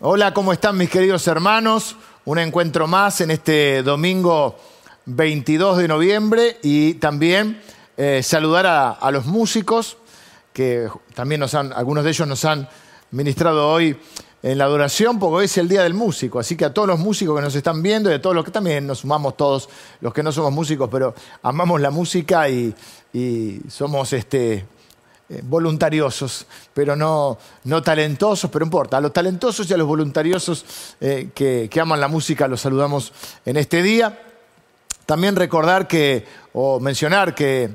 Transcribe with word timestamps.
Hola, 0.00 0.34
¿cómo 0.34 0.52
están 0.52 0.76
mis 0.76 0.90
queridos 0.90 1.24
hermanos? 1.28 1.94
Un 2.24 2.40
encuentro 2.40 2.88
más 2.88 3.20
en 3.20 3.30
este 3.30 3.84
domingo 3.84 4.56
22 5.06 5.78
de 5.78 5.86
noviembre 5.86 6.58
y 6.64 6.94
también 6.94 7.62
eh, 7.96 8.20
saludar 8.24 8.66
a, 8.66 9.10
los 9.12 9.24
músicos 9.24 9.96
que 10.52 10.88
también 11.14 11.40
nos 11.40 11.54
han, 11.54 11.72
algunos 11.72 12.02
de 12.02 12.10
ellos 12.10 12.26
nos 12.26 12.44
han 12.44 12.68
ministrado 13.12 13.70
hoy 13.70 13.96
en 14.42 14.58
la 14.58 14.64
adoración, 14.64 15.20
porque 15.20 15.36
hoy 15.36 15.44
es 15.44 15.58
el 15.58 15.68
Día 15.68 15.84
del 15.84 15.94
Músico. 15.94 16.40
Así 16.40 16.56
que 16.56 16.64
a 16.64 16.74
todos 16.74 16.88
los 16.88 16.98
músicos 16.98 17.36
que 17.36 17.42
nos 17.42 17.54
están 17.54 17.80
viendo 17.80 18.10
y 18.10 18.14
a 18.14 18.20
todos 18.20 18.34
los 18.34 18.44
que 18.44 18.50
también 18.50 18.88
nos 18.88 18.98
sumamos 18.98 19.36
todos, 19.36 19.68
los 20.00 20.12
que 20.12 20.24
no 20.24 20.32
somos 20.32 20.52
músicos, 20.52 20.88
pero 20.90 21.14
amamos 21.40 21.80
la 21.80 21.92
música 21.92 22.48
y, 22.48 22.74
somos 23.68 24.12
este, 24.12 24.66
voluntariosos, 25.42 26.46
pero 26.72 26.94
no, 26.94 27.38
no 27.64 27.82
talentosos, 27.82 28.50
pero 28.50 28.64
importa. 28.64 28.98
A 28.98 29.00
los 29.00 29.12
talentosos 29.12 29.68
y 29.68 29.74
a 29.74 29.76
los 29.76 29.86
voluntariosos 29.86 30.64
eh, 31.00 31.30
que, 31.34 31.68
que 31.70 31.80
aman 31.80 32.00
la 32.00 32.08
música 32.08 32.46
los 32.46 32.60
saludamos 32.60 33.12
en 33.44 33.56
este 33.56 33.82
día. 33.82 34.20
También 35.06 35.36
recordar 35.36 35.86
que, 35.86 36.26
o 36.52 36.80
mencionar 36.80 37.34
que 37.34 37.70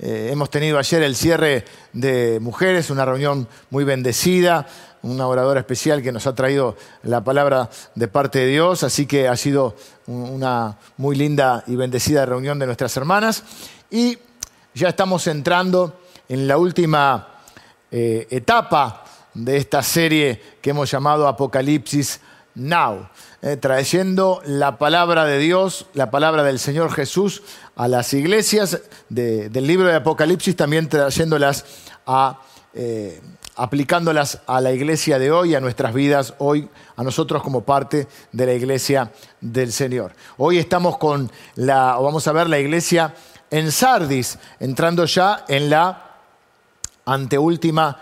eh, 0.00 0.28
hemos 0.30 0.48
tenido 0.48 0.78
ayer 0.78 1.02
el 1.02 1.16
cierre 1.16 1.64
de 1.92 2.38
mujeres, 2.40 2.90
una 2.90 3.04
reunión 3.04 3.48
muy 3.70 3.82
bendecida, 3.82 4.66
una 5.02 5.26
oradora 5.26 5.60
especial 5.60 6.02
que 6.02 6.12
nos 6.12 6.26
ha 6.26 6.34
traído 6.34 6.76
la 7.02 7.22
palabra 7.24 7.68
de 7.96 8.06
parte 8.08 8.40
de 8.40 8.46
Dios, 8.46 8.84
así 8.84 9.06
que 9.06 9.26
ha 9.26 9.36
sido 9.36 9.74
una 10.06 10.78
muy 10.96 11.16
linda 11.16 11.64
y 11.66 11.74
bendecida 11.74 12.26
reunión 12.26 12.58
de 12.58 12.66
nuestras 12.66 12.96
hermanas. 12.96 13.42
Y 13.90 14.18
ya 14.74 14.88
estamos 14.88 15.26
entrando 15.26 15.98
en 16.28 16.46
la 16.48 16.58
última 16.58 17.28
eh, 17.90 18.26
etapa 18.30 19.04
de 19.34 19.56
esta 19.56 19.82
serie 19.82 20.40
que 20.60 20.70
hemos 20.70 20.90
llamado 20.90 21.26
Apocalipsis 21.28 22.20
Now, 22.54 23.08
eh, 23.40 23.56
trayendo 23.56 24.42
la 24.44 24.78
palabra 24.78 25.24
de 25.24 25.38
Dios, 25.38 25.86
la 25.94 26.10
palabra 26.10 26.42
del 26.42 26.58
Señor 26.58 26.92
Jesús 26.92 27.42
a 27.76 27.86
las 27.86 28.12
iglesias 28.14 28.80
de- 29.08 29.48
del 29.48 29.66
libro 29.66 29.86
de 29.86 29.94
Apocalipsis, 29.94 30.56
también 30.56 30.88
trayéndolas 30.88 31.64
a, 32.04 32.40
eh, 32.74 33.20
aplicándolas 33.54 34.40
a 34.46 34.60
la 34.60 34.72
iglesia 34.72 35.20
de 35.20 35.30
hoy, 35.30 35.54
a 35.54 35.60
nuestras 35.60 35.94
vidas 35.94 36.34
hoy, 36.38 36.68
a 36.96 37.04
nosotros 37.04 37.42
como 37.44 37.62
parte 37.62 38.08
de 38.32 38.46
la 38.46 38.54
iglesia 38.54 39.12
del 39.40 39.72
Señor. 39.72 40.12
Hoy 40.36 40.58
estamos 40.58 40.98
con 40.98 41.30
la, 41.54 41.98
o 41.98 42.02
vamos 42.02 42.26
a 42.26 42.32
ver 42.32 42.48
la 42.48 42.58
iglesia 42.58 43.14
en 43.50 43.70
Sardis, 43.70 44.36
entrando 44.58 45.04
ya 45.04 45.44
en 45.46 45.70
la 45.70 46.07
anteúltima 47.12 48.00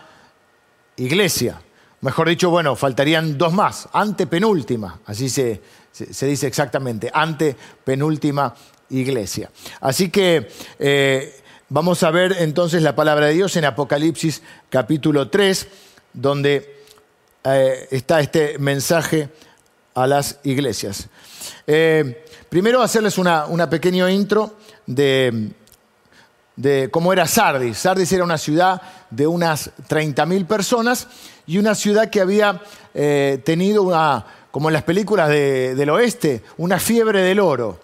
iglesia. 0.97 1.61
Mejor 2.01 2.29
dicho, 2.29 2.51
bueno, 2.51 2.77
faltarían 2.77 3.39
dos 3.39 3.53
más, 3.53 3.89
antepenúltima, 3.93 5.01
así 5.07 5.29
se, 5.29 5.61
se- 5.91 6.27
dice 6.27 6.47
exactamente, 6.47 7.11
antepenúltima 7.13 8.55
iglesia. 8.91 9.51
Así 9.81 10.11
que 10.11 10.49
eh, 10.79 11.41
vamos 11.69 12.03
a 12.03 12.11
ver 12.11 12.37
entonces 12.39 12.83
la 12.83 12.95
palabra 12.95 13.27
de 13.27 13.35
Dios 13.35 13.57
en 13.57 13.65
Apocalipsis 13.65 14.43
capítulo 14.69 15.31
3, 15.31 15.69
donde 16.13 16.83
eh, 17.45 17.89
está 17.91 18.21
este 18.21 18.59
mensaje 18.59 19.31
a 19.95 20.07
las 20.07 20.39
iglesias. 20.45 21.09
Eh, 21.67 22.25
primero 22.49 22.83
hacerles 22.83 23.19
una, 23.19 23.47
una 23.47 23.69
pequeña 23.71 24.11
intro 24.11 24.57
de, 24.87 25.51
de 26.57 26.89
cómo 26.91 27.13
era 27.13 27.27
Sardis. 27.27 27.79
Sardis 27.79 28.11
era 28.13 28.25
una 28.25 28.39
ciudad 28.39 28.81
de 29.11 29.27
unas 29.27 29.71
30.000 29.89 30.47
personas 30.47 31.07
y 31.47 31.59
una 31.59 31.75
ciudad 31.75 32.09
que 32.11 32.21
había 32.21 32.61
eh, 32.95 33.41
tenido 33.45 33.83
una, 33.83 34.25
como 34.51 34.69
en 34.69 34.73
las 34.75 34.83
películas 34.83 35.29
de- 35.29 35.75
del 35.75 35.91
oeste, 35.91 36.43
una 36.57 36.79
fiebre 36.81 37.21
del 37.23 37.41
oro. 37.41 37.79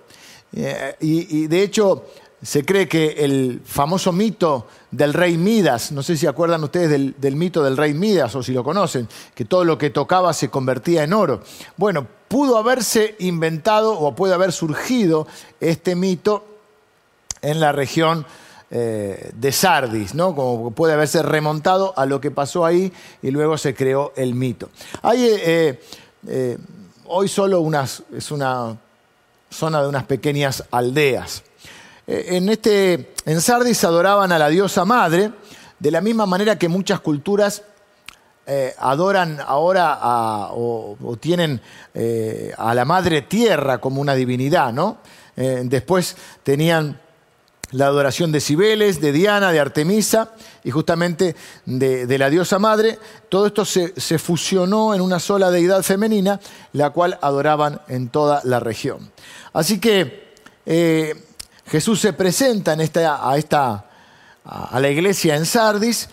Eh, 0.54 0.96
y, 1.00 1.46
de 1.46 1.62
hecho 1.62 2.06
se 2.42 2.64
cree 2.64 2.88
que 2.88 3.24
el 3.24 3.62
famoso 3.64 4.10
mito 4.10 4.66
del 4.90 5.14
rey 5.14 5.36
Midas, 5.38 5.92
no 5.92 6.02
sé 6.02 6.16
si 6.16 6.26
acuerdan 6.26 6.64
ustedes 6.64 6.90
del 7.16 7.36
mito 7.36 7.62
del 7.62 7.76
rey 7.76 7.94
Midas 7.94 8.34
o 8.34 8.42
si 8.42 8.52
lo 8.52 8.64
conocen, 8.64 9.08
que 9.32 9.44
todo 9.44 9.64
lo 9.64 9.78
que 9.78 9.90
tocaba 9.90 10.32
se 10.32 10.48
convertía 10.48 11.04
en 11.04 11.12
oro. 11.12 11.40
Bueno, 11.76 12.04
pudo 12.26 12.58
haberse 12.58 13.14
inventado 13.20 13.96
o 13.96 14.16
puede 14.16 14.34
haber 14.34 14.50
surgido 14.50 15.28
este 15.60 15.94
mito 15.94 16.44
en 17.42 17.60
la 17.60 17.70
región 17.70 18.26
eh, 18.74 19.32
de 19.34 19.52
Sardis, 19.52 20.14
¿no? 20.14 20.34
Como 20.34 20.70
puede 20.70 20.94
haberse 20.94 21.22
remontado 21.22 21.92
a 21.94 22.06
lo 22.06 22.22
que 22.22 22.30
pasó 22.30 22.64
ahí 22.64 22.90
y 23.20 23.30
luego 23.30 23.58
se 23.58 23.74
creó 23.74 24.14
el 24.16 24.34
mito. 24.34 24.70
Eh, 25.14 25.78
eh, 26.26 26.58
hoy 27.04 27.28
solo 27.28 27.60
unas, 27.60 28.02
es 28.16 28.30
una 28.30 28.74
zona 29.50 29.82
de 29.82 29.88
unas 29.88 30.04
pequeñas 30.04 30.64
aldeas. 30.70 31.42
En, 32.06 32.48
este, 32.48 33.12
en 33.26 33.42
Sardis 33.42 33.84
adoraban 33.84 34.32
a 34.32 34.38
la 34.38 34.48
diosa 34.48 34.86
madre, 34.86 35.32
de 35.78 35.90
la 35.90 36.00
misma 36.00 36.24
manera 36.24 36.58
que 36.58 36.70
muchas 36.70 37.00
culturas 37.00 37.64
adoran 38.78 39.38
ahora 39.46 40.48
o, 40.52 40.96
o 41.04 41.16
tienen 41.18 41.60
a 42.56 42.74
la 42.74 42.86
madre 42.86 43.20
tierra 43.20 43.82
como 43.82 44.00
una 44.00 44.14
divinidad, 44.14 44.72
¿no? 44.72 44.96
Después 45.36 46.16
tenían 46.42 46.98
la 47.72 47.86
adoración 47.86 48.32
de 48.32 48.40
Cibeles, 48.40 49.00
de 49.00 49.12
Diana, 49.12 49.52
de 49.52 49.60
Artemisa 49.60 50.30
y 50.62 50.70
justamente 50.70 51.34
de, 51.66 52.18
la 52.18 52.30
diosa 52.30 52.58
madre. 52.58 52.98
Todo 53.28 53.46
esto 53.46 53.64
se, 53.64 54.18
fusionó 54.18 54.94
en 54.94 55.00
una 55.00 55.18
sola 55.18 55.50
deidad 55.50 55.82
femenina, 55.82 56.40
la 56.72 56.90
cual 56.90 57.18
adoraban 57.20 57.80
en 57.88 58.08
toda 58.08 58.40
la 58.44 58.60
región. 58.60 59.10
Así 59.52 59.80
que 59.80 60.34
eh, 60.64 61.14
Jesús 61.66 62.00
se 62.00 62.12
presenta 62.12 62.72
a, 62.72 63.36
esta, 63.36 63.72
a 63.74 63.84
a 64.44 64.80
la 64.80 64.88
iglesia 64.88 65.36
en 65.36 65.46
Sardis 65.46 66.08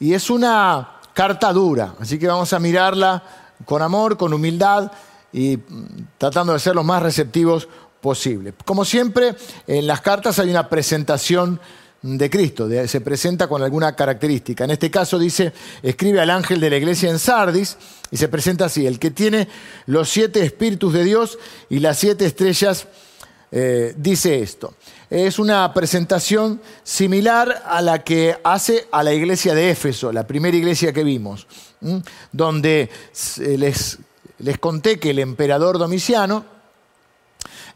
y 0.00 0.14
es 0.14 0.30
una 0.30 1.00
carta 1.14 1.52
dura. 1.52 1.94
Así 1.98 2.18
que 2.18 2.26
vamos 2.26 2.52
a 2.52 2.58
mirarla 2.58 3.22
con 3.64 3.82
amor, 3.82 4.16
con 4.16 4.32
humildad 4.32 4.92
y 5.32 5.56
mm, 5.56 5.86
tratando 6.16 6.52
de 6.52 6.58
ser 6.58 6.74
los 6.74 6.84
más 6.84 7.02
receptivos 7.02 7.68
posible. 8.00 8.54
Como 8.64 8.84
siempre, 8.84 9.34
en 9.66 9.86
las 9.86 10.00
cartas 10.00 10.38
hay 10.38 10.50
una 10.50 10.68
presentación 10.68 11.60
de 12.02 12.30
Cristo, 12.30 12.68
se 12.86 13.00
presenta 13.00 13.48
con 13.48 13.62
alguna 13.62 13.96
característica. 13.96 14.64
En 14.64 14.70
este 14.70 14.90
caso 14.90 15.18
dice, 15.18 15.52
escribe 15.82 16.20
al 16.20 16.30
ángel 16.30 16.60
de 16.60 16.70
la 16.70 16.76
iglesia 16.76 17.10
en 17.10 17.18
Sardis 17.18 17.76
y 18.10 18.16
se 18.16 18.28
presenta 18.28 18.66
así, 18.66 18.86
el 18.86 19.00
que 19.00 19.10
tiene 19.10 19.48
los 19.86 20.08
siete 20.08 20.44
espíritus 20.44 20.92
de 20.92 21.04
Dios 21.04 21.38
y 21.68 21.80
las 21.80 21.98
siete 21.98 22.24
estrellas, 22.24 22.86
eh, 23.50 23.94
dice 23.96 24.40
esto. 24.40 24.74
Es 25.10 25.38
una 25.38 25.72
presentación 25.74 26.60
similar 26.84 27.64
a 27.66 27.82
la 27.82 28.04
que 28.04 28.38
hace 28.44 28.86
a 28.92 29.02
la 29.02 29.12
iglesia 29.12 29.54
de 29.54 29.70
Éfeso, 29.70 30.12
la 30.12 30.26
primera 30.26 30.56
iglesia 30.56 30.92
que 30.92 31.02
vimos, 31.02 31.48
donde 32.30 32.90
se 33.10 33.58
les, 33.58 33.98
les 34.38 34.58
conté 34.58 35.00
que 35.00 35.10
el 35.10 35.18
emperador 35.18 35.78
Domiciano, 35.78 36.57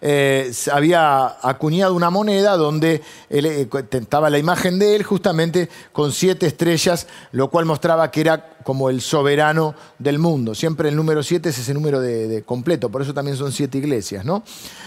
eh, 0.04 0.52
había 0.72 1.36
acuñado 1.48 1.94
una 1.94 2.10
moneda 2.10 2.56
donde 2.56 3.02
él, 3.30 3.46
eh, 3.46 3.68
estaba 3.92 4.30
la 4.30 4.38
imagen 4.38 4.80
de 4.80 4.96
él 4.96 5.04
justamente 5.04 5.68
con 5.92 6.10
siete 6.10 6.46
estrellas, 6.46 7.06
lo 7.30 7.50
cual 7.50 7.66
mostraba 7.66 8.10
que 8.10 8.20
era 8.20 8.51
como 8.62 8.90
el 8.90 9.00
soberano 9.00 9.74
del 9.98 10.18
mundo. 10.18 10.54
Siempre 10.54 10.88
el 10.88 10.96
número 10.96 11.22
siete 11.22 11.48
es 11.50 11.58
ese 11.58 11.74
número 11.74 12.00
de, 12.00 12.42
completo, 12.44 12.88
por 12.90 13.02
eso 13.02 13.14
también 13.14 13.36
son 13.36 13.52
siete 13.52 13.78
iglesias. 13.78 14.24
¿no? 14.24 14.42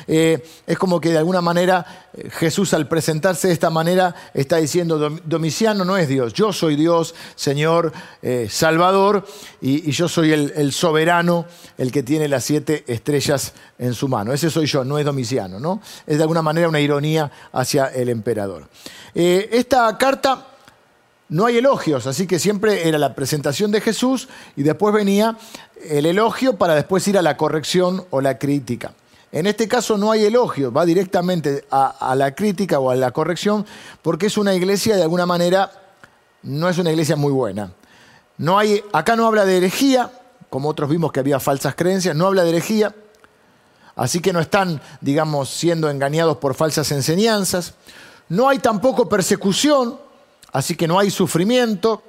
Eh, 0.07 0.43
es 0.67 0.77
como 0.77 0.99
que 0.99 1.09
de 1.11 1.17
alguna 1.17 1.41
manera 1.41 2.09
eh, 2.13 2.29
Jesús 2.29 2.73
al 2.73 2.87
presentarse 2.87 3.47
de 3.47 3.53
esta 3.53 3.69
manera 3.69 4.15
está 4.33 4.57
diciendo, 4.57 4.99
"Dom- 4.99 5.21
Domiciano 5.25 5.85
no 5.85 5.97
es 5.97 6.07
Dios, 6.07 6.33
yo 6.33 6.53
soy 6.53 6.75
Dios, 6.75 7.15
Señor, 7.35 7.91
eh, 8.21 8.47
Salvador, 8.49 9.25
y, 9.61 9.91
yo 9.91 10.07
soy 10.07 10.31
el, 10.31 10.71
soberano, 10.71 11.45
el 11.77 11.91
que 11.91 12.03
tiene 12.03 12.27
las 12.27 12.43
siete 12.43 12.83
estrellas 12.87 13.53
en 13.79 13.93
su 13.93 14.07
mano. 14.07 14.33
Ese 14.33 14.49
soy 14.49 14.65
yo, 14.65 14.83
no 14.83 14.97
es 14.99 15.05
Domiciano. 15.05 15.59
¿no? 15.59 15.81
Es 16.05 16.17
de 16.17 16.23
alguna 16.23 16.41
manera 16.41 16.69
una 16.69 16.79
ironía 16.79 17.31
hacia 17.51 17.87
el 17.87 18.09
emperador. 18.09 18.67
Esta 19.13 19.97
carta 19.97 20.54
no 21.29 21.45
hay 21.45 21.57
elogios, 21.57 22.05
así 22.05 22.27
que 22.27 22.37
siempre 22.37 22.87
era 22.87 22.99
la 22.99 23.15
presentación 23.15 23.71
de 23.71 23.81
Jesús 23.81 24.27
y 24.55 24.63
después 24.63 24.93
venía 24.93 25.37
el 25.89 26.05
elogio 26.05 26.57
para 26.57 26.75
después 26.75 27.07
ir 27.07 27.17
a 27.17 27.21
la 27.21 27.35
corrección 27.35 28.05
o 28.11 28.21
la 28.21 28.37
crítica. 28.37 28.93
En 29.31 29.47
este 29.47 29.67
caso 29.67 29.97
no 29.97 30.11
hay 30.11 30.23
elogio, 30.23 30.71
va 30.71 30.85
directamente 30.85 31.65
a, 31.71 32.13
la 32.15 32.33
crítica 32.35 32.79
o 32.79 32.91
a 32.91 32.95
la 32.95 33.11
corrección 33.11 33.65
porque 34.01 34.27
es 34.27 34.37
una 34.37 34.53
iglesia 34.53 34.95
de 34.95 35.01
alguna 35.01 35.25
manera, 35.25 35.71
no 36.43 36.69
es 36.69 36.77
una 36.77 36.91
iglesia 36.91 37.15
muy 37.15 37.33
buena. 37.33 37.71
No 38.37 38.59
hay, 38.59 38.83
acá 38.93 39.15
no 39.15 39.25
habla 39.25 39.45
de 39.45 39.57
herejía, 39.57 40.11
como 40.49 40.69
otros 40.69 40.89
vimos 40.89 41.11
que 41.11 41.19
había 41.19 41.39
falsas 41.39 41.75
creencias, 41.75 42.15
no 42.15 42.27
habla 42.27 42.43
de 42.43 42.49
herejía, 42.49 42.95
así 43.95 44.19
que 44.19 44.31
no 44.31 44.39
están, 44.39 44.79
digamos, 45.01 45.49
siendo 45.49 45.89
engañados 45.89 46.37
por 46.37 46.53
falsas 46.53 46.91
enseñanzas. 46.91 47.73
No 48.29 48.47
hay 48.47 48.59
tampoco 48.59 49.09
persecución, 49.09 50.04
así 50.55 50.73
que 50.77 50.87
no 50.87 50.97
hay 50.97 51.11
sufrimiento, 51.11 52.01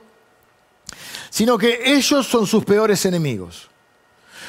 sino 1.30 1.58
que 1.58 1.80
ellos 1.84 2.28
son 2.28 2.46
sus 2.46 2.64
peores 2.64 3.04
enemigos. 3.04 3.68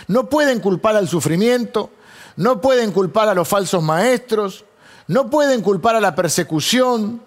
No 0.07 0.29
pueden 0.29 0.59
culpar 0.59 0.95
al 0.95 1.07
sufrimiento, 1.07 1.89
no 2.35 2.61
pueden 2.61 2.91
culpar 2.91 3.27
a 3.27 3.33
los 3.33 3.47
falsos 3.47 3.81
maestros, 3.81 4.65
no 5.07 5.31
pueden 5.31 5.63
culpar 5.63 5.95
a 5.95 5.99
la 5.99 6.13
persecución, 6.13 7.23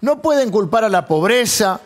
no 0.00 0.22
pueden 0.22 0.52
culpar 0.52 0.84
a 0.84 0.88
la 0.88 1.04
pobreza, 1.04 1.80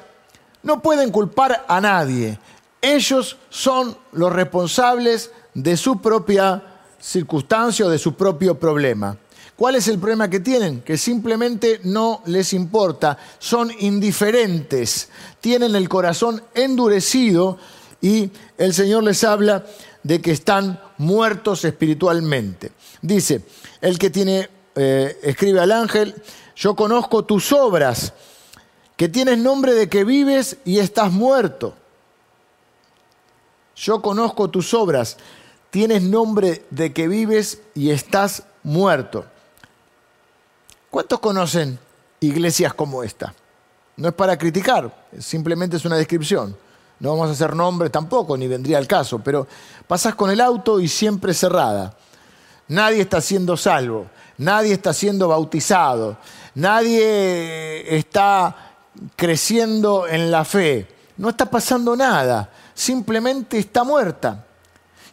no 0.62 0.82
pueden 0.82 1.10
culpar 1.10 1.64
a 1.66 1.80
nadie. 1.80 2.38
Ellos 2.82 3.38
son 3.48 3.96
los 4.12 4.30
responsables 4.30 5.30
de 5.54 5.74
su 5.78 6.02
propia 6.02 6.62
circunstancia 7.00 7.86
o 7.86 7.88
de 7.88 7.98
su 7.98 8.14
propio 8.14 8.58
problema. 8.58 9.16
¿Cuál 9.58 9.74
es 9.74 9.88
el 9.88 9.98
problema 9.98 10.30
que 10.30 10.38
tienen? 10.38 10.82
Que 10.82 10.96
simplemente 10.96 11.80
no 11.82 12.22
les 12.26 12.52
importa, 12.52 13.18
son 13.40 13.72
indiferentes, 13.80 15.08
tienen 15.40 15.74
el 15.74 15.88
corazón 15.88 16.40
endurecido 16.54 17.58
y 18.00 18.30
el 18.56 18.72
Señor 18.72 19.02
les 19.02 19.24
habla 19.24 19.66
de 20.04 20.20
que 20.20 20.30
están 20.30 20.80
muertos 20.98 21.64
espiritualmente. 21.64 22.70
Dice, 23.02 23.42
el 23.80 23.98
que 23.98 24.10
tiene, 24.10 24.48
eh, 24.76 25.18
escribe 25.24 25.58
al 25.58 25.72
ángel, 25.72 26.14
yo 26.54 26.76
conozco 26.76 27.24
tus 27.24 27.50
obras, 27.50 28.12
que 28.96 29.08
tienes 29.08 29.38
nombre 29.38 29.74
de 29.74 29.88
que 29.88 30.04
vives 30.04 30.58
y 30.64 30.78
estás 30.78 31.10
muerto. 31.10 31.74
Yo 33.74 34.02
conozco 34.02 34.50
tus 34.50 34.72
obras, 34.72 35.16
tienes 35.70 36.04
nombre 36.04 36.64
de 36.70 36.92
que 36.92 37.08
vives 37.08 37.60
y 37.74 37.90
estás 37.90 38.44
muerto. 38.62 39.26
¿Cuántos 40.90 41.20
conocen 41.20 41.78
iglesias 42.20 42.72
como 42.72 43.02
esta? 43.02 43.34
No 43.96 44.08
es 44.08 44.14
para 44.14 44.38
criticar, 44.38 45.06
simplemente 45.18 45.76
es 45.76 45.84
una 45.84 45.96
descripción. 45.96 46.56
No 47.00 47.10
vamos 47.10 47.28
a 47.28 47.32
hacer 47.32 47.54
nombres 47.54 47.92
tampoco, 47.92 48.36
ni 48.36 48.48
vendría 48.48 48.78
al 48.78 48.86
caso, 48.86 49.18
pero 49.18 49.46
pasas 49.86 50.14
con 50.14 50.30
el 50.30 50.40
auto 50.40 50.80
y 50.80 50.88
siempre 50.88 51.34
cerrada. 51.34 51.94
Nadie 52.68 53.02
está 53.02 53.20
siendo 53.20 53.56
salvo, 53.56 54.06
nadie 54.38 54.72
está 54.72 54.92
siendo 54.92 55.28
bautizado, 55.28 56.16
nadie 56.54 57.96
está 57.96 58.74
creciendo 59.14 60.06
en 60.06 60.30
la 60.30 60.44
fe. 60.44 60.88
No 61.16 61.30
está 61.30 61.50
pasando 61.50 61.96
nada, 61.96 62.50
simplemente 62.74 63.58
está 63.58 63.84
muerta. 63.84 64.44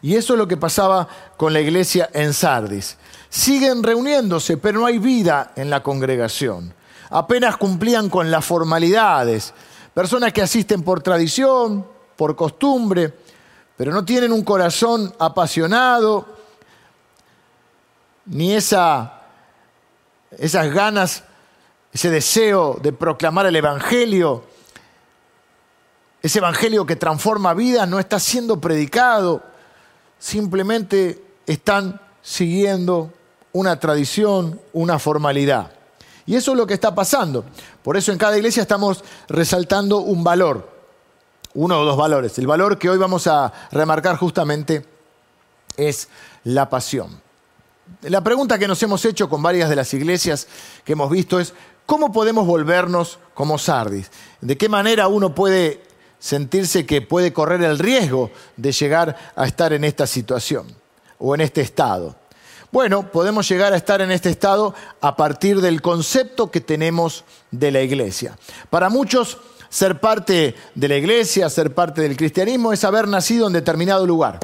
Y 0.02 0.16
eso 0.16 0.34
es 0.34 0.40
lo 0.40 0.48
que 0.48 0.58
pasaba 0.58 1.08
con 1.38 1.54
la 1.54 1.62
iglesia 1.62 2.10
en 2.14 2.34
Sardis. 2.34 2.98
Siguen 3.30 3.84
reuniéndose, 3.84 4.58
pero 4.58 4.80
no 4.80 4.86
hay 4.86 4.98
vida 4.98 5.52
en 5.56 5.70
la 5.70 5.84
congregación. 5.84 6.74
Apenas 7.10 7.58
cumplían 7.58 8.10
con 8.10 8.32
las 8.32 8.46
formalidades. 8.46 9.54
Personas 9.94 10.34
que 10.34 10.42
asisten 10.42 10.84
por 10.84 11.02
tradición, 11.02 11.86
por 12.16 12.36
costumbre, 12.36 13.14
pero 13.78 13.92
no 13.92 14.06
tienen 14.06 14.32
un 14.32 14.44
corazón 14.44 15.14
apasionado, 15.20 16.26
ni 18.26 18.54
esa, 18.54 19.22
esas 20.38 20.74
ganas, 20.74 21.24
ese 21.92 22.10
deseo 22.10 22.80
de 22.82 22.92
proclamar 22.94 23.46
el 23.46 23.56
Evangelio. 23.56 24.44
Ese 26.22 26.40
Evangelio 26.40 26.86
que 26.86 26.96
transforma 26.96 27.54
vidas 27.54 27.88
no 27.88 28.00
está 28.00 28.20
siendo 28.20 28.60
predicado, 28.60 29.44
simplemente 30.26 31.22
están 31.46 32.02
siguiendo 32.24 33.14
una 33.54 33.80
tradición, 33.80 34.60
una 34.74 34.98
formalidad. 34.98 35.72
Y 36.26 36.36
eso 36.36 36.54
es 36.54 36.58
lo 36.58 36.66
que 36.66 36.74
está 36.74 36.96
pasando. 36.96 37.46
Por 37.84 37.96
eso 37.96 38.12
en 38.12 38.18
cada 38.18 38.36
iglesia 38.36 38.64
estamos 38.64 39.04
resaltando 39.28 40.00
un 40.00 40.24
valor, 40.24 40.68
uno 41.54 41.80
o 41.80 41.86
dos 41.86 41.96
valores. 41.96 42.40
El 42.40 42.48
valor 42.48 42.80
que 42.80 42.90
hoy 42.90 42.98
vamos 42.98 43.28
a 43.28 43.54
remarcar 43.72 44.18
justamente 44.18 44.84
es 45.78 46.10
la 46.44 46.72
pasión. 46.72 47.22
La 48.02 48.22
pregunta 48.22 48.58
que 48.58 48.68
nos 48.68 48.82
hemos 48.82 49.06
hecho 49.06 49.30
con 49.30 49.44
varias 49.44 49.70
de 49.70 49.76
las 49.76 49.94
iglesias 49.94 50.48
que 50.84 50.94
hemos 50.94 51.12
visto 51.12 51.40
es, 51.40 51.54
¿cómo 51.86 52.12
podemos 52.12 52.48
volvernos 52.48 53.20
como 53.36 53.60
Sardis? 53.60 54.10
¿De 54.42 54.58
qué 54.58 54.70
manera 54.70 55.08
uno 55.08 55.36
puede 55.36 55.84
sentirse 56.20 56.86
que 56.86 57.02
puede 57.02 57.34
correr 57.34 57.64
el 57.64 57.80
riesgo 57.80 58.32
de 58.58 58.72
llegar 58.72 59.16
a 59.36 59.46
estar 59.46 59.74
en 59.74 59.84
esta 59.84 60.08
situación 60.08 60.68
o 61.20 61.36
en 61.36 61.42
este 61.42 61.62
estado? 61.62 62.16
Bueno, 62.72 63.10
podemos 63.12 63.48
llegar 63.48 63.74
a 63.74 63.78
estar 63.78 64.02
en 64.02 64.12
este 64.12 64.30
estado 64.30 64.74
a 65.00 65.16
partir 65.16 65.62
del 65.62 65.82
concepto 65.82 66.52
que 66.52 66.60
tenemos 66.60 67.24
de 67.52 67.72
la 67.72 67.82
iglesia. 67.82 68.38
Para 68.70 68.90
muchos, 68.90 69.38
ser 69.70 70.00
parte 70.00 70.56
de 70.74 70.88
la 70.88 70.98
iglesia, 70.98 71.50
ser 71.50 71.74
parte 71.74 72.02
del 72.02 72.18
cristianismo, 72.18 72.74
es 72.74 72.84
haber 72.84 73.08
nacido 73.08 73.48
en 73.48 73.54
determinado 73.54 74.06
lugar. 74.06 74.40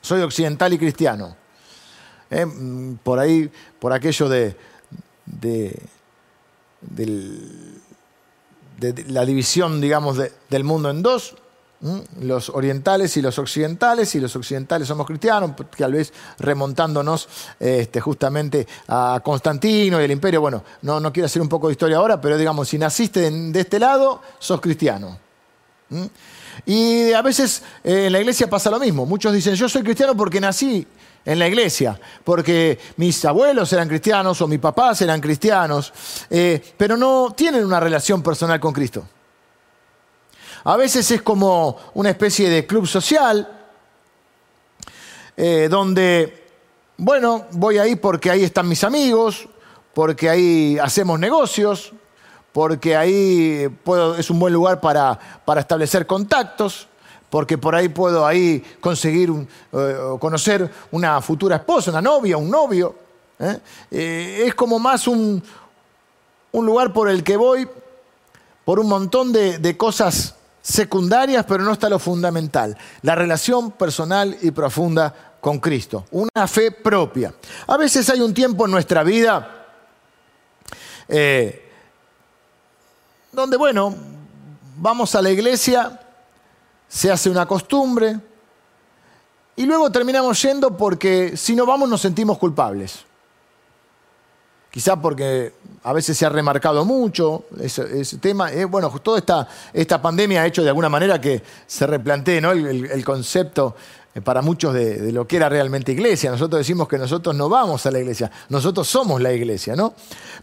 Soy 0.00 0.22
occidental 0.22 0.72
y 0.72 0.78
cristiano. 0.78 1.36
Eh, 2.30 2.44
mm, 2.44 2.96
por 3.02 3.18
ahí, 3.18 3.50
por 3.78 3.92
aquello 3.92 4.28
de, 4.28 4.56
de, 5.26 5.80
la 9.08 9.24
división, 9.24 9.80
digamos, 9.80 10.18
del 10.48 10.64
mundo 10.64 10.90
en 10.90 11.02
dos, 11.02 11.34
los 12.20 12.48
orientales 12.48 13.16
y 13.16 13.22
los 13.22 13.38
occidentales, 13.38 14.14
y 14.14 14.20
los 14.20 14.34
occidentales 14.34 14.88
somos 14.88 15.06
cristianos, 15.06 15.52
tal 15.76 15.92
vez 15.92 16.12
remontándonos 16.38 17.28
este, 17.60 18.00
justamente 18.00 18.66
a 18.88 19.20
Constantino 19.24 20.00
y 20.00 20.04
el 20.04 20.10
imperio. 20.10 20.40
Bueno, 20.40 20.64
no, 20.82 20.98
no 21.00 21.12
quiero 21.12 21.26
hacer 21.26 21.42
un 21.42 21.48
poco 21.48 21.68
de 21.68 21.72
historia 21.72 21.98
ahora, 21.98 22.20
pero 22.20 22.36
digamos, 22.36 22.68
si 22.68 22.78
naciste 22.78 23.30
de 23.30 23.60
este 23.60 23.78
lado, 23.78 24.22
sos 24.38 24.60
cristiano. 24.60 25.18
Y 26.66 27.12
a 27.12 27.22
veces 27.22 27.62
eh, 27.84 28.06
en 28.06 28.12
la 28.12 28.20
iglesia 28.20 28.50
pasa 28.50 28.70
lo 28.70 28.78
mismo. 28.78 29.06
Muchos 29.06 29.32
dicen, 29.32 29.54
yo 29.54 29.68
soy 29.68 29.82
cristiano 29.82 30.16
porque 30.16 30.40
nací 30.40 30.86
en 31.28 31.38
la 31.38 31.46
iglesia, 31.46 32.00
porque 32.24 32.78
mis 32.96 33.22
abuelos 33.26 33.70
eran 33.74 33.86
cristianos 33.86 34.40
o 34.40 34.48
mis 34.48 34.58
papás 34.58 35.02
eran 35.02 35.20
cristianos, 35.20 35.92
eh, 36.30 36.72
pero 36.74 36.96
no 36.96 37.34
tienen 37.36 37.66
una 37.66 37.78
relación 37.78 38.22
personal 38.22 38.58
con 38.58 38.72
Cristo. 38.72 39.06
A 40.64 40.78
veces 40.78 41.10
es 41.10 41.20
como 41.20 41.76
una 41.92 42.08
especie 42.08 42.48
de 42.48 42.66
club 42.66 42.86
social, 42.86 43.46
eh, 45.36 45.68
donde, 45.70 46.46
bueno, 46.96 47.44
voy 47.50 47.76
ahí 47.76 47.96
porque 47.96 48.30
ahí 48.30 48.42
están 48.42 48.66
mis 48.66 48.82
amigos, 48.82 49.46
porque 49.92 50.30
ahí 50.30 50.78
hacemos 50.78 51.20
negocios, 51.20 51.92
porque 52.52 52.96
ahí 52.96 53.68
puedo, 53.84 54.16
es 54.16 54.30
un 54.30 54.38
buen 54.38 54.54
lugar 54.54 54.80
para, 54.80 55.18
para 55.44 55.60
establecer 55.60 56.06
contactos, 56.06 56.87
porque 57.30 57.58
por 57.58 57.74
ahí 57.74 57.88
puedo 57.88 58.26
ahí 58.26 58.64
conseguir, 58.80 59.30
eh, 59.72 59.96
conocer 60.18 60.70
una 60.90 61.20
futura 61.20 61.56
esposa, 61.56 61.90
una 61.90 62.02
novia, 62.02 62.36
un 62.36 62.50
novio. 62.50 62.94
¿eh? 63.38 64.44
es 64.46 64.54
como 64.54 64.78
más 64.78 65.06
un, 65.06 65.42
un, 66.52 66.66
lugar 66.66 66.92
por 66.92 67.08
el 67.08 67.22
que 67.22 67.36
voy 67.36 67.68
por 68.64 68.80
un 68.80 68.88
montón 68.88 69.32
de, 69.32 69.58
de 69.58 69.76
cosas 69.76 70.34
secundarias, 70.60 71.44
pero 71.46 71.64
no 71.64 71.72
está 71.72 71.88
lo 71.88 71.98
fundamental, 71.98 72.76
la 73.02 73.14
relación 73.14 73.70
personal 73.70 74.36
y 74.42 74.50
profunda 74.50 75.14
con 75.40 75.60
Cristo, 75.60 76.04
una 76.10 76.46
fe 76.46 76.70
propia. 76.70 77.32
A 77.66 77.76
veces 77.76 78.08
hay 78.10 78.20
un 78.20 78.34
tiempo 78.34 78.64
en 78.64 78.72
nuestra 78.72 79.02
vida 79.02 79.58
eh, 81.08 81.70
donde, 83.32 83.56
bueno, 83.56 83.94
vamos 84.76 85.14
a 85.14 85.22
la 85.22 85.30
iglesia, 85.30 86.00
se 86.88 87.10
hace 87.10 87.30
una 87.30 87.46
costumbre, 87.46 88.18
y 89.58 89.66
luego 89.66 89.90
terminamos 89.90 90.40
yendo 90.40 90.76
porque 90.76 91.36
si 91.36 91.56
no 91.56 91.66
vamos 91.66 91.88
nos 91.88 92.00
sentimos 92.00 92.38
culpables. 92.38 93.00
Quizá 94.70 95.00
porque 95.02 95.52
a 95.82 95.92
veces 95.92 96.16
se 96.16 96.24
ha 96.24 96.28
remarcado 96.28 96.84
mucho 96.84 97.46
ese, 97.60 98.18
tema. 98.18 98.52
Eh, 98.52 98.66
bueno, 98.66 98.88
toda 99.02 99.18
esta, 99.18 99.48
esta, 99.72 100.00
pandemia 100.00 100.42
ha 100.42 100.46
hecho 100.46 100.62
de 100.62 100.68
alguna 100.68 100.88
manera 100.88 101.20
que 101.20 101.42
se 101.66 101.88
replantee 101.88 102.40
¿no? 102.40 102.52
el, 102.52 103.04
concepto 103.04 103.74
para 104.24 104.42
muchos 104.42 104.74
de, 104.74 105.12
lo 105.12 105.26
que 105.26 105.36
era 105.36 105.48
realmente 105.48 105.92
iglesia. 105.92 106.30
Nosotros 106.30 106.58
decimos 106.58 106.88
que 106.88 106.98
nosotros 106.98 107.34
no 107.34 107.48
vamos 107.48 107.86
a 107.86 107.90
la 107.90 107.98
iglesia, 108.00 108.30
nosotros 108.48 108.88
somos 108.88 109.20
la 109.20 109.32
iglesia, 109.32 109.76
¿no? 109.76 109.94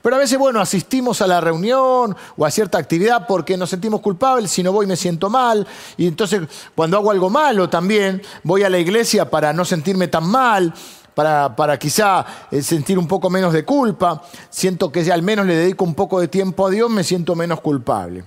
Pero 0.01 0.15
a 0.15 0.19
veces, 0.19 0.38
bueno, 0.38 0.62
asistimos 0.62 1.22
a 1.22 1.27
la 1.27 1.41
reunión 1.41 2.15
o 2.38 2.45
a 2.45 2.51
cierta 2.51 2.77
actividad 2.77 3.27
porque 3.27 3.57
nos 3.57 3.69
sentimos 3.69 4.01
culpables, 4.01 4.51
si 4.51 4.63
no 4.63 4.72
voy 4.72 4.86
me 4.86 4.95
siento 4.95 5.29
mal, 5.29 5.67
y 5.98 6.07
entonces 6.07 6.41
cuando 6.75 6.98
hago 6.98 7.12
algo 7.12 7.29
malo 7.29 7.69
también 7.69 8.22
voy 8.43 8.63
a 8.63 8.69
la 8.69 8.77
iglesia 8.77 9.29
para 9.29 9.51
no 9.51 9.65
sentirme 9.65 10.07
tan 10.07 10.25
mal 10.25 10.74
para, 11.15 11.79
quizá 11.79 12.25
eh, 12.51 12.62
sentir 12.62 13.00
un 13.00 13.07
poco 13.07 13.29
menos 13.29 13.53
de 13.53 13.63
culpa. 13.63 14.22
Siento 14.50 14.91
que 14.91 15.10
al 15.12 15.24
menos 15.24 15.45
le 15.45 15.55
dedico 15.55 15.86
un 15.86 15.95
poco 15.95 16.19
de 16.19 16.27
tiempo 16.27 16.67
a 16.67 16.69
Dios, 16.69 16.89
me 16.89 17.03
siento 17.03 17.36
menos 17.36 17.62
culpable. 17.62 18.25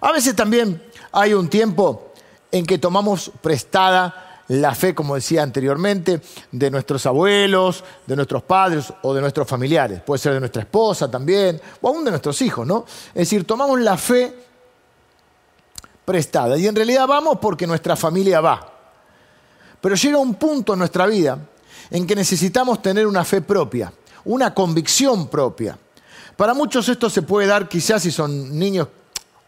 A 0.00 0.12
veces 0.12 0.36
también 0.36 0.82
hay 1.12 1.34
un 1.34 1.48
tiempo 1.48 2.12
en 2.52 2.64
que 2.64 2.78
tomamos 2.78 3.32
prestada 3.42 4.33
la 4.48 4.74
fe, 4.74 4.94
como 4.94 5.14
decía 5.14 5.42
anteriormente, 5.42 6.20
de 6.50 6.70
nuestros 6.70 7.06
abuelos, 7.06 7.82
de 8.06 8.16
nuestros 8.16 8.42
padres 8.42 8.92
o 9.02 9.14
de 9.14 9.20
nuestros 9.20 9.48
familiares. 9.48 10.02
Puede 10.02 10.18
ser 10.18 10.34
de 10.34 10.40
nuestra 10.40 10.62
esposa 10.62 11.10
también, 11.10 11.60
o 11.80 11.88
aún 11.88 12.04
de 12.04 12.10
nuestros 12.10 12.40
hijos, 12.42 12.66
¿no? 12.66 12.84
Es 13.08 13.14
decir, 13.14 13.46
tomamos 13.46 13.80
la 13.80 13.96
fe 13.96 14.34
prestada. 16.04 16.58
Y 16.58 16.66
en 16.66 16.76
realidad 16.76 17.06
vamos 17.06 17.38
porque 17.40 17.66
nuestra 17.66 17.96
familia 17.96 18.40
va 18.40 18.72
Pero 19.80 19.94
llega 19.94 20.18
un 20.18 20.34
punto 20.34 20.74
en 20.74 20.78
nuestra 20.78 21.06
vida 21.06 21.38
en 21.90 22.06
que 22.06 22.14
necesitamos 22.14 22.82
tener 22.82 23.06
una 23.06 23.24
fe 23.24 23.40
propia, 23.40 23.92
una 24.24 24.54
convicción 24.54 25.28
propia. 25.28 25.78
Para 26.36 26.54
muchos 26.54 26.88
esto 26.88 27.08
se 27.08 27.22
puede 27.22 27.46
dar 27.46 27.68
quizás 27.68 28.02
si 28.02 28.10
son 28.10 28.58
niños 28.58 28.88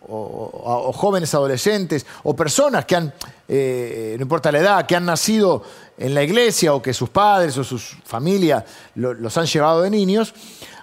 o, 0.08 0.92
jóvenes 0.92 1.34
adolescentes 1.34 2.06
o 2.22 2.34
personas 2.34 2.84
que 2.84 2.96
han, 2.96 3.12
eh, 3.48 4.14
no 4.18 4.22
importa 4.22 4.52
la 4.52 4.58
edad, 4.58 4.86
que 4.86 4.96
han 4.96 5.04
nacido 5.04 5.62
en 5.98 6.14
la 6.14 6.22
iglesia 6.22 6.74
o 6.74 6.82
que 6.82 6.92
sus 6.92 7.08
padres 7.08 7.56
o 7.58 7.64
sus 7.64 7.96
familias 8.04 8.64
los 8.94 9.36
han 9.36 9.46
llevado 9.46 9.82
de 9.82 9.90
niños, 9.90 10.34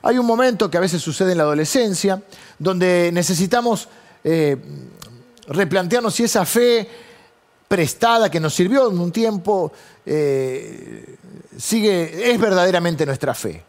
hay 0.01 0.17
un 0.17 0.25
momento 0.25 0.69
que 0.69 0.77
a 0.77 0.81
veces 0.81 1.01
sucede 1.01 1.31
en 1.31 1.37
la 1.37 1.43
adolescencia 1.43 2.21
donde 2.59 3.11
necesitamos 3.13 3.87
eh, 4.23 4.57
replantearnos 5.47 6.13
si 6.13 6.23
esa 6.23 6.45
fe 6.45 6.87
prestada 7.67 8.29
que 8.29 8.39
nos 8.39 8.53
sirvió 8.53 8.89
en 8.89 8.99
un 8.99 9.11
tiempo 9.11 9.71
eh, 10.05 11.15
sigue, 11.57 12.31
es 12.31 12.39
verdaderamente 12.39 13.05
nuestra 13.05 13.33
fe. 13.33 13.63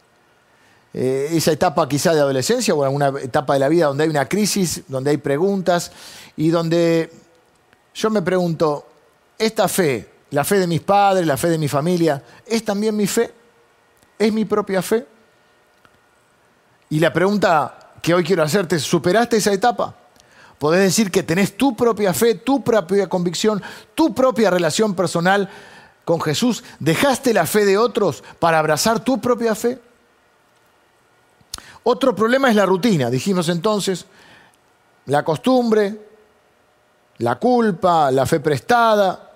Eh, 0.97 1.31
esa 1.33 1.51
etapa 1.51 1.89
quizá 1.89 2.15
de 2.15 2.21
adolescencia 2.21 2.73
o 2.73 2.85
alguna 2.85 3.13
etapa 3.21 3.55
de 3.55 3.59
la 3.59 3.69
vida 3.69 3.87
donde 3.87 4.05
hay 4.05 4.11
una 4.11 4.29
crisis, 4.29 4.85
donde 4.87 5.11
hay 5.11 5.17
preguntas 5.17 5.91
y 6.37 6.51
donde 6.51 7.11
yo 7.93 8.11
me 8.11 8.23
pregunto, 8.23 8.87
¿esta 9.37 9.67
fe, 9.67 10.09
la 10.31 10.45
fe 10.45 10.61
de 10.61 10.69
mis 10.69 10.83
padres, 10.83 11.27
la 11.27 11.37
fe 11.37 11.49
de 11.49 11.59
mi 11.59 11.67
familia, 11.67 12.23
es 12.47 12.65
también 12.65 12.97
mi 12.97 13.09
fe? 13.09 13.33
¿Es 14.17 14.33
mi 14.33 14.45
propia 14.45 14.83
fe? 14.83 15.05
Y 16.91 17.01
la 17.01 17.13
pregunta 17.13 17.91
que 18.01 18.15
hoy 18.15 18.23
quiero 18.23 18.45
hacerte 18.45 18.79
¿superaste 18.79 19.39
esa 19.39 19.53
etapa? 19.53 19.97
Podés 20.61 20.81
decir 20.81 21.11
que 21.11 21.25
tenés 21.25 21.57
tu 21.57 21.75
propia 21.75 22.15
fe, 22.15 22.37
tu 22.37 22.63
propia 22.63 23.09
convicción, 23.09 23.61
tu 23.97 24.15
propia 24.15 24.49
relación 24.49 24.95
personal 24.95 25.51
con 26.05 26.21
Jesús. 26.21 26.63
¿Dejaste 26.79 27.35
la 27.35 27.47
fe 27.47 27.65
de 27.65 27.79
otros 27.79 28.23
para 28.39 28.61
abrazar 28.61 29.03
tu 29.03 29.21
propia 29.21 29.57
fe? 29.57 29.81
Otro 31.85 32.15
problema 32.15 32.49
es 32.49 32.57
la 32.57 32.67
rutina, 32.67 33.11
dijimos 33.11 33.49
entonces, 33.49 34.07
la 35.07 35.23
costumbre, 35.23 36.01
la 37.19 37.39
culpa, 37.39 38.11
la 38.11 38.25
fe 38.27 38.41
prestada. 38.41 39.31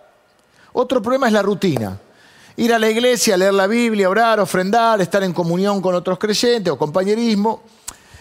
Otro 0.72 1.02
problema 1.02 1.26
es 1.26 1.32
la 1.34 1.42
rutina. 1.42 1.98
Ir 2.56 2.72
a 2.72 2.78
la 2.78 2.90
iglesia, 2.90 3.36
leer 3.36 3.54
la 3.54 3.66
Biblia, 3.66 4.08
orar, 4.08 4.40
ofrendar, 4.40 5.00
estar 5.00 5.22
en 5.22 5.32
comunión 5.32 5.80
con 5.80 5.94
otros 5.94 6.18
creyentes 6.18 6.72
o 6.72 6.78
compañerismo. 6.78 7.62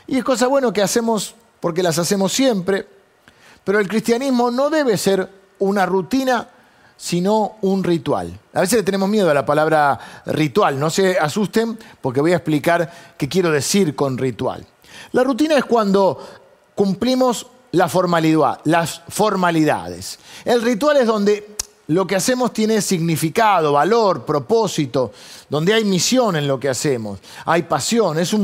Y 0.06 0.18
es 0.18 0.24
cosa 0.24 0.48
bueno 0.48 0.72
que 0.72 0.82
hacemos 0.82 1.34
porque 1.60 1.82
las 1.82 1.98
hacemos 1.98 2.32
siempre, 2.34 2.88
pero 3.64 3.80
el 3.80 3.88
cristianismo 3.88 4.52
no 4.52 4.70
debe 4.70 4.98
ser 4.98 5.28
una 5.60 5.86
rutina 5.86 6.48
sino 6.98 7.58
un 7.62 7.84
ritual. 7.84 8.38
A 8.54 8.62
veces 8.62 8.80
le 8.80 8.84
tenemos 8.84 9.08
miedo 9.08 9.30
a 9.30 9.34
la 9.34 9.46
palabra 9.46 10.00
ritual, 10.26 10.80
no 10.80 10.90
se 10.90 11.18
asusten 11.18 11.78
porque 12.02 12.22
voy 12.22 12.34
a 12.34 12.38
explicar 12.38 13.16
qué 13.18 13.30
quiero 13.30 13.52
decir 13.52 13.96
con 13.96 14.18
ritual. 14.18 14.66
La 15.12 15.24
rutina 15.24 15.56
es 15.58 15.66
cuando 15.66 16.20
cumplimos 16.76 17.48
la 17.72 17.88
formalidad, 17.88 18.60
las 18.64 19.02
formalidades. 19.10 20.20
El 20.44 20.62
ritual 20.64 20.98
es 20.98 21.08
donde 21.08 21.56
lo 21.88 22.06
que 22.06 22.16
hacemos 22.16 22.52
tiene 22.52 22.82
significado, 22.82 23.72
valor, 23.74 24.26
propósito, 24.26 25.14
donde 25.50 25.74
hay 25.74 25.86
misión 25.86 26.36
en 26.36 26.48
lo 26.48 26.60
que 26.60 26.68
hacemos, 26.68 27.20
hay 27.46 27.64
pasión, 27.64 28.20
es, 28.20 28.36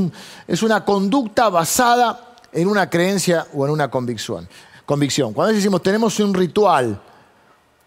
es 0.47 0.63
una 0.63 0.85
conducta 0.85 1.49
basada 1.49 2.35
en 2.53 2.67
una 2.67 2.89
creencia 2.89 3.47
o 3.53 3.65
en 3.65 3.71
una 3.71 3.89
convicción. 3.89 4.47
convicción. 4.85 5.33
Cuando 5.33 5.53
decimos 5.53 5.81
tenemos 5.81 6.19
un 6.19 6.33
ritual, 6.33 7.01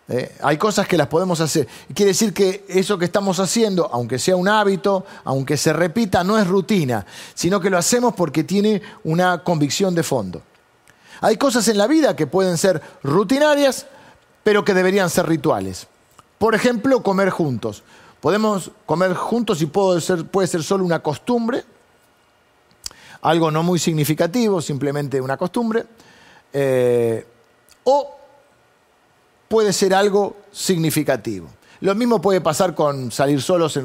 eh, 0.08 0.36
hay 0.40 0.56
cosas 0.56 0.86
que 0.86 0.96
las 0.96 1.08
podemos 1.08 1.40
hacer. 1.40 1.66
Quiere 1.92 2.12
decir 2.12 2.32
que 2.32 2.64
eso 2.68 2.96
que 2.96 3.06
estamos 3.06 3.40
haciendo, 3.40 3.88
aunque 3.92 4.18
sea 4.18 4.36
un 4.36 4.48
hábito, 4.48 5.04
aunque 5.25 5.56
se 5.56 5.72
repita, 5.72 6.22
no 6.22 6.38
es 6.38 6.46
rutina, 6.46 7.04
sino 7.34 7.60
que 7.60 7.70
lo 7.70 7.78
hacemos 7.78 8.14
porque 8.14 8.44
tiene 8.44 8.82
una 9.04 9.42
convicción 9.42 9.94
de 9.94 10.02
fondo. 10.04 10.42
Hay 11.20 11.36
cosas 11.36 11.66
en 11.68 11.78
la 11.78 11.86
vida 11.86 12.14
que 12.14 12.26
pueden 12.26 12.56
ser 12.56 12.80
rutinarias, 13.02 13.86
pero 14.44 14.64
que 14.64 14.75
deberían 14.75 15.10
ser 15.10 15.26
rituales. 15.26 15.88
Por 16.38 16.54
ejemplo, 16.54 17.02
comer 17.02 17.30
juntos. 17.30 17.82
Podemos 18.20 18.70
comer 18.84 19.14
juntos 19.14 19.60
y 19.62 19.66
puede 19.66 20.00
ser, 20.00 20.62
solo 20.62 20.84
una 20.84 21.02
costumbre, 21.02 21.64
algo 23.22 23.50
no 23.50 23.62
muy 23.62 23.78
significativo, 23.78 24.60
simplemente 24.60 25.20
una 25.20 25.36
costumbre, 25.36 25.84
eh, 26.52 27.26
o 27.84 28.16
puede 29.48 29.72
ser 29.72 29.94
algo 29.94 30.36
significativo. 30.52 31.48
Lo 31.80 31.94
mismo 31.94 32.20
puede 32.20 32.40
pasar 32.40 32.74
con 32.74 33.12
salir 33.12 33.42
solos 33.42 33.78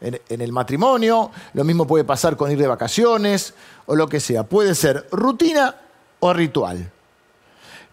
en, 0.00 0.20
el 0.28 0.52
matrimonio, 0.52 1.30
lo 1.54 1.64
mismo 1.64 1.86
puede 1.86 2.04
pasar 2.04 2.36
con 2.36 2.50
ir 2.50 2.58
de 2.58 2.66
vacaciones 2.66 3.54
o 3.86 3.96
lo 3.96 4.06
que 4.06 4.20
sea. 4.20 4.44
Puede 4.44 4.74
ser 4.74 5.06
rutina 5.10 5.74
o 6.20 6.32
ritual. 6.32 6.92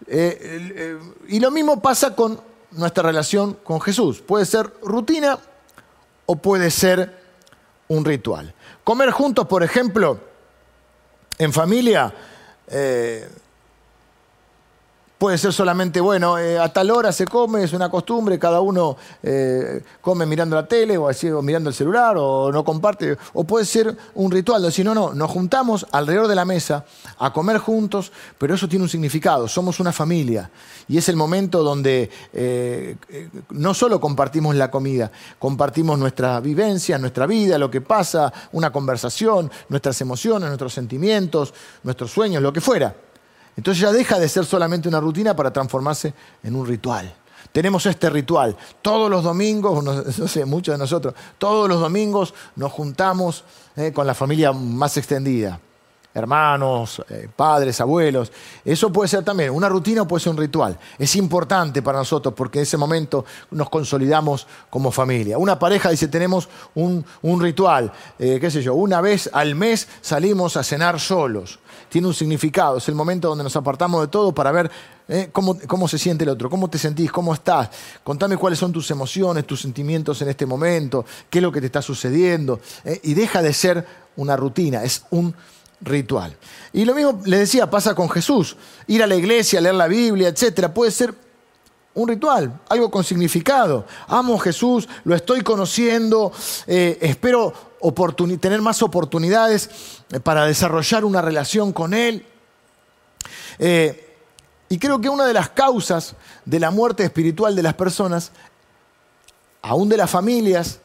Eh, 0.06 0.38
eh, 0.76 0.98
y 1.28 1.40
lo 1.40 1.50
mismo 1.50 1.80
pasa 1.80 2.14
con 2.14 2.38
nuestra 2.72 3.02
relación 3.02 3.54
con 3.64 3.80
Jesús. 3.80 4.20
Puede 4.20 4.44
ser 4.44 4.70
rutina 4.82 5.38
o 6.26 6.36
puede 6.36 6.70
ser 6.70 7.18
un 7.88 8.04
ritual. 8.04 8.54
Comer 8.84 9.10
juntos, 9.10 9.46
por 9.46 9.62
ejemplo, 9.62 10.20
en 11.38 11.52
familia, 11.52 12.12
eh, 12.68 13.28
Puede 15.18 15.38
ser 15.38 15.50
solamente, 15.54 15.98
bueno, 15.98 16.38
eh, 16.38 16.58
a 16.58 16.70
tal 16.70 16.90
hora 16.90 17.10
se 17.10 17.24
come, 17.24 17.64
es 17.64 17.72
una 17.72 17.88
costumbre, 17.88 18.38
cada 18.38 18.60
uno 18.60 18.98
eh, 19.22 19.82
come 20.02 20.26
mirando 20.26 20.56
la 20.56 20.68
tele 20.68 20.98
o, 20.98 21.08
así, 21.08 21.30
o, 21.30 21.40
mirando 21.40 21.70
el 21.70 21.74
celular 21.74 22.16
o 22.18 22.52
no 22.52 22.62
comparte. 22.62 23.16
O 23.32 23.44
puede 23.44 23.64
ser 23.64 23.96
un 24.14 24.30
ritual, 24.30 24.60
decir, 24.60 24.84
no, 24.84 24.94
no, 24.94 25.14
nos 25.14 25.30
juntamos 25.30 25.86
alrededor 25.90 26.28
de 26.28 26.34
la 26.34 26.44
mesa 26.44 26.84
a 27.18 27.32
comer 27.32 27.56
juntos, 27.56 28.12
pero 28.36 28.54
eso 28.54 28.68
tiene 28.68 28.82
un 28.82 28.90
significado, 28.90 29.48
somos 29.48 29.80
una 29.80 29.90
familia. 29.90 30.50
Y 30.86 30.98
es 30.98 31.08
el 31.08 31.16
momento 31.16 31.62
donde 31.62 32.10
eh, 32.34 32.96
no 33.52 33.72
solo 33.72 33.98
compartimos 33.98 34.54
la 34.54 34.70
comida, 34.70 35.10
compartimos 35.38 35.98
nuestra 35.98 36.40
vivencia, 36.40 36.98
nuestra 36.98 37.24
vida, 37.24 37.56
lo 37.56 37.70
que 37.70 37.80
pasa, 37.80 38.30
una 38.52 38.70
conversación, 38.70 39.50
nuestras 39.70 39.98
emociones, 40.02 40.48
nuestros 40.48 40.74
sentimientos, 40.74 41.54
nuestros 41.84 42.10
sueños, 42.10 42.42
lo 42.42 42.52
que 42.52 42.60
fuera. 42.60 43.05
Entonces 43.56 43.80
ya 43.80 43.92
deja 43.92 44.18
de 44.18 44.28
ser 44.28 44.44
solamente 44.44 44.88
una 44.88 45.00
rutina 45.00 45.34
para 45.34 45.52
transformarse 45.52 46.12
en 46.42 46.54
un 46.54 46.66
ritual. 46.66 47.12
Tenemos 47.52 47.86
este 47.86 48.10
ritual. 48.10 48.56
Todos 48.82 49.10
los 49.10 49.24
domingos, 49.24 49.82
no, 50.18 50.28
sé, 50.28 50.44
muchos 50.44 50.74
de 50.74 50.78
nosotros, 50.78 51.14
todos 51.38 51.68
los 51.68 51.80
domingos 51.80 52.34
nos 52.54 52.72
juntamos 52.72 53.44
eh, 53.76 53.92
con 53.92 54.06
la 54.06 54.14
familia 54.14 54.52
más 54.52 54.96
extendida 54.96 55.60
hermanos, 56.16 57.02
eh, 57.10 57.28
padres, 57.36 57.78
abuelos. 57.78 58.32
Eso 58.64 58.90
puede 58.90 59.06
ser 59.06 59.22
también 59.22 59.50
una 59.50 59.68
rutina 59.68 60.00
o 60.00 60.08
puede 60.08 60.24
ser 60.24 60.30
un 60.30 60.38
ritual. 60.38 60.78
Es 60.98 61.14
importante 61.14 61.82
para 61.82 61.98
nosotros 61.98 62.32
porque 62.34 62.60
en 62.60 62.62
ese 62.62 62.78
momento 62.78 63.26
nos 63.50 63.68
consolidamos 63.68 64.46
como 64.70 64.90
familia. 64.90 65.36
Una 65.36 65.58
pareja 65.58 65.90
dice, 65.90 66.08
tenemos 66.08 66.48
un, 66.74 67.04
ritual, 67.38 67.92
eh, 68.18 68.38
qué 68.40 68.50
sé 68.50 68.62
yo, 68.62 68.72
una 68.72 69.02
vez 69.02 69.28
al 69.30 69.54
mes 69.54 69.88
salimos 70.00 70.56
a 70.56 70.62
cenar 70.62 70.98
solos. 70.98 71.58
Tiene 71.88 72.08
un 72.08 72.14
significado, 72.14 72.78
es 72.78 72.88
el 72.88 72.94
momento 72.94 73.28
donde 73.28 73.44
nos 73.44 73.56
apartamos 73.56 74.00
de 74.00 74.08
todo 74.08 74.32
para 74.32 74.52
ver 74.52 74.70
eh, 75.08 75.28
cómo, 75.32 75.56
cómo, 75.66 75.86
se 75.88 75.98
siente 75.98 76.24
el 76.24 76.30
otro, 76.30 76.50
cómo 76.50 76.68
te 76.68 76.78
sentís, 76.78 77.12
cómo 77.12 77.32
estás. 77.32 77.70
Contame 78.02 78.36
cuáles 78.36 78.58
son 78.58 78.72
tus 78.72 78.90
emociones, 78.90 79.46
tus 79.46 79.60
sentimientos 79.60 80.20
en 80.22 80.28
este 80.28 80.46
momento, 80.46 81.04
qué 81.30 81.38
es 81.38 81.42
lo 81.42 81.52
que 81.52 81.60
te 81.60 81.66
está 81.66 81.82
sucediendo. 81.82 82.60
y 83.02 83.14
deja 83.14 83.42
de 83.42 83.52
ser 83.52 83.86
una 84.16 84.36
rutina, 84.36 84.82
es 84.82 85.04
un 85.10 85.34
ritual. 85.80 86.36
Y 86.72 86.84
lo 86.84 86.94
mismo 86.94 87.20
le 87.24 87.38
decía, 87.38 87.70
pasa 87.70 87.94
con 87.94 88.08
Jesús. 88.08 88.56
Ir 88.86 89.02
a 89.02 89.06
la 89.06 89.16
iglesia, 89.16 89.60
leer 89.60 89.74
la 89.74 89.86
Biblia, 89.86 90.28
etcétera, 90.28 90.72
puede 90.72 90.90
ser 90.90 91.14
un 91.94 92.08
ritual, 92.08 92.60
algo 92.68 92.90
con 92.90 93.04
significado. 93.04 93.86
Amo 94.08 94.34
a 94.34 94.40
Jesús, 94.40 94.88
lo 95.04 95.14
estoy 95.14 95.40
conociendo, 95.40 96.32
eh, 96.66 96.98
espero 97.00 97.52
tener 98.40 98.62
más 98.62 98.82
oportunidades 98.82 99.70
eh, 100.10 100.20
para 100.20 100.46
desarrollar 100.46 101.04
una 101.04 101.22
relación 101.22 101.72
con 101.72 101.94
Él. 101.94 102.24
Eh, 103.58 104.16
y 104.68 104.78
creo 104.78 105.00
que 105.00 105.08
una 105.08 105.26
de 105.26 105.32
las 105.32 105.50
causas 105.50 106.14
de 106.44 106.60
la 106.60 106.70
muerte 106.70 107.04
espiritual 107.04 107.54
de 107.54 107.62
las 107.62 107.74
personas, 107.74 108.32
aún 109.62 109.88
de 109.88 109.96
las 109.96 110.10
familias 110.10 110.80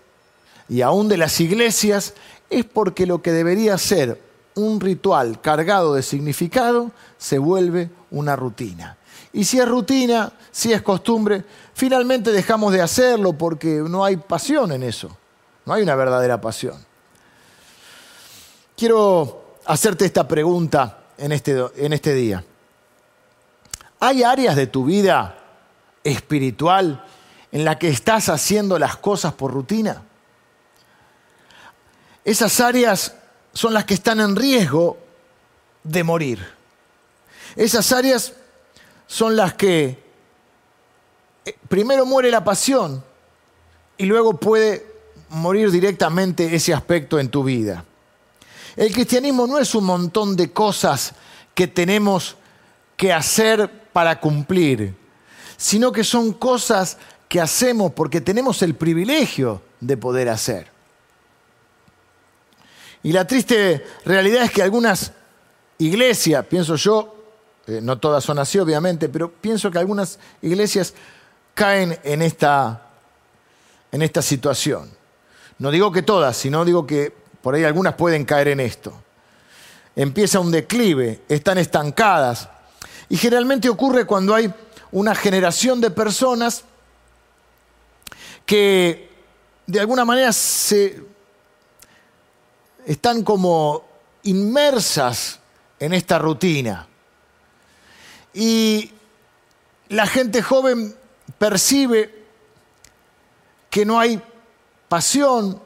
y 0.70 0.82
aún 0.82 1.08
de 1.08 1.18
las 1.18 1.40
iglesias, 1.40 2.14
es 2.50 2.66
porque 2.66 3.06
lo 3.06 3.22
que 3.22 3.32
debería 3.32 3.78
ser 3.78 4.22
un 4.56 4.80
ritual 4.80 5.40
cargado 5.42 5.96
de 5.96 6.04
significado 6.04 6.92
se 7.18 7.40
vuelve 7.40 7.90
una 8.12 8.36
rutina. 8.36 8.98
Y 9.34 9.46
si 9.46 9.60
es 9.60 9.68
rutina, 9.68 10.34
si 10.52 10.74
es 10.74 10.82
costumbre, 10.82 11.46
finalmente 11.74 12.32
dejamos 12.32 12.74
de 12.74 12.82
hacerlo 12.82 13.34
porque 13.34 13.82
no 13.88 14.04
hay 14.04 14.18
pasión 14.18 14.72
en 14.74 14.84
eso. 14.84 15.16
No 15.66 15.74
hay 15.74 15.84
una 15.84 15.96
verdadera 15.96 16.42
pasión. 16.42 16.76
Quiero 18.82 19.60
hacerte 19.66 20.06
esta 20.06 20.28
pregunta 20.28 21.04
en 21.16 21.32
este, 21.34 21.56
en 21.76 21.94
este 21.94 22.16
día. 22.16 22.44
¿Hay 24.00 24.24
áreas 24.24 24.56
de 24.56 24.66
tu 24.66 24.86
vida 24.86 25.38
espiritual 26.04 27.06
en 27.52 27.64
la 27.64 27.78
que 27.78 27.90
estás 27.90 28.28
haciendo 28.30 28.80
las 28.80 28.98
cosas 28.98 29.34
por 29.34 29.54
rutina? 29.54 30.02
Esas 32.26 32.60
áreas 32.60 33.14
son 33.54 33.76
las 33.76 33.86
que 33.86 33.94
están 33.94 34.20
en 34.20 34.36
riesgo 34.36 34.98
de 35.84 36.04
morir. 36.04 36.44
Esas 37.56 37.92
áreas 37.92 38.34
son 39.06 39.36
las 39.36 39.54
que 39.54 40.04
eh, 41.46 41.56
primero 41.70 42.04
muere 42.08 42.32
la 42.32 42.44
pasión 42.44 43.04
y 43.96 44.06
luego 44.06 44.40
puede 44.40 44.92
morir 45.30 45.70
directamente 45.70 46.56
ese 46.56 46.74
aspecto 46.74 47.20
en 47.20 47.30
tu 47.30 47.44
vida. 47.44 47.86
El 48.76 48.94
cristianismo 48.94 49.48
no 49.48 49.58
es 49.58 49.76
un 49.76 49.86
montón 49.86 50.36
de 50.36 50.52
cosas 50.52 51.14
que 51.54 51.68
tenemos 51.68 52.36
que 52.96 53.12
hacer 53.12 53.70
para 53.92 54.20
cumplir, 54.20 54.96
sino 55.58 55.92
que 55.92 56.04
son 56.04 56.34
cosas 56.34 56.98
que 57.28 57.42
hacemos 57.42 57.92
porque 57.94 58.22
tenemos 58.22 58.62
el 58.62 58.76
privilegio 58.76 59.62
de 59.80 59.98
poder 59.98 60.30
hacer. 60.30 60.70
Y 63.04 63.12
la 63.12 63.26
triste 63.26 63.86
realidad 64.06 64.44
es 64.44 64.52
que 64.52 64.62
algunas 64.62 65.12
iglesias, 65.78 66.46
pienso 66.46 66.76
yo, 66.76 67.16
eh, 67.68 67.80
no 67.82 67.98
todas 67.98 68.24
son 68.24 68.40
así 68.40 68.60
obviamente, 68.60 69.10
pero 69.10 69.32
pienso 69.32 69.72
que 69.72 69.80
algunas 69.80 70.20
iglesias 70.42 70.94
caen 71.54 71.98
en 72.04 72.22
esta, 72.22 72.90
en 73.92 74.02
esta 74.02 74.22
situación. 74.22 74.92
No 75.58 75.72
digo 75.72 75.92
que 75.92 76.02
todas, 76.02 76.38
sino 76.38 76.66
digo 76.66 76.86
que 76.86 77.21
por 77.42 77.56
ahí 77.56 77.64
algunas 77.64 77.96
pueden 77.96 78.26
caer 78.26 78.50
en 78.50 78.60
esto. 78.60 78.94
Empieza 79.96 80.40
un 80.40 80.52
declive, 80.52 81.22
están 81.28 81.58
estancadas. 81.58 82.50
Y 83.10 83.18
generalmente 83.18 83.68
ocurre 83.70 84.06
cuando 84.06 84.34
hay 84.34 84.54
una 84.92 85.16
generación 85.16 85.82
de 85.82 85.92
personas 85.92 86.64
que 88.46 89.10
de 89.66 89.80
alguna 89.80 90.06
manera 90.06 90.34
se 90.34 91.04
están 92.86 93.24
como 93.24 93.86
inmersas 94.24 95.40
en 95.80 95.94
esta 95.94 96.20
rutina. 96.20 96.88
Y 98.34 98.92
la 99.90 100.08
gente 100.08 100.42
joven 100.42 100.96
percibe 101.38 102.24
que 103.70 103.86
no 103.86 104.00
hay 104.00 104.22
pasión, 104.88 105.62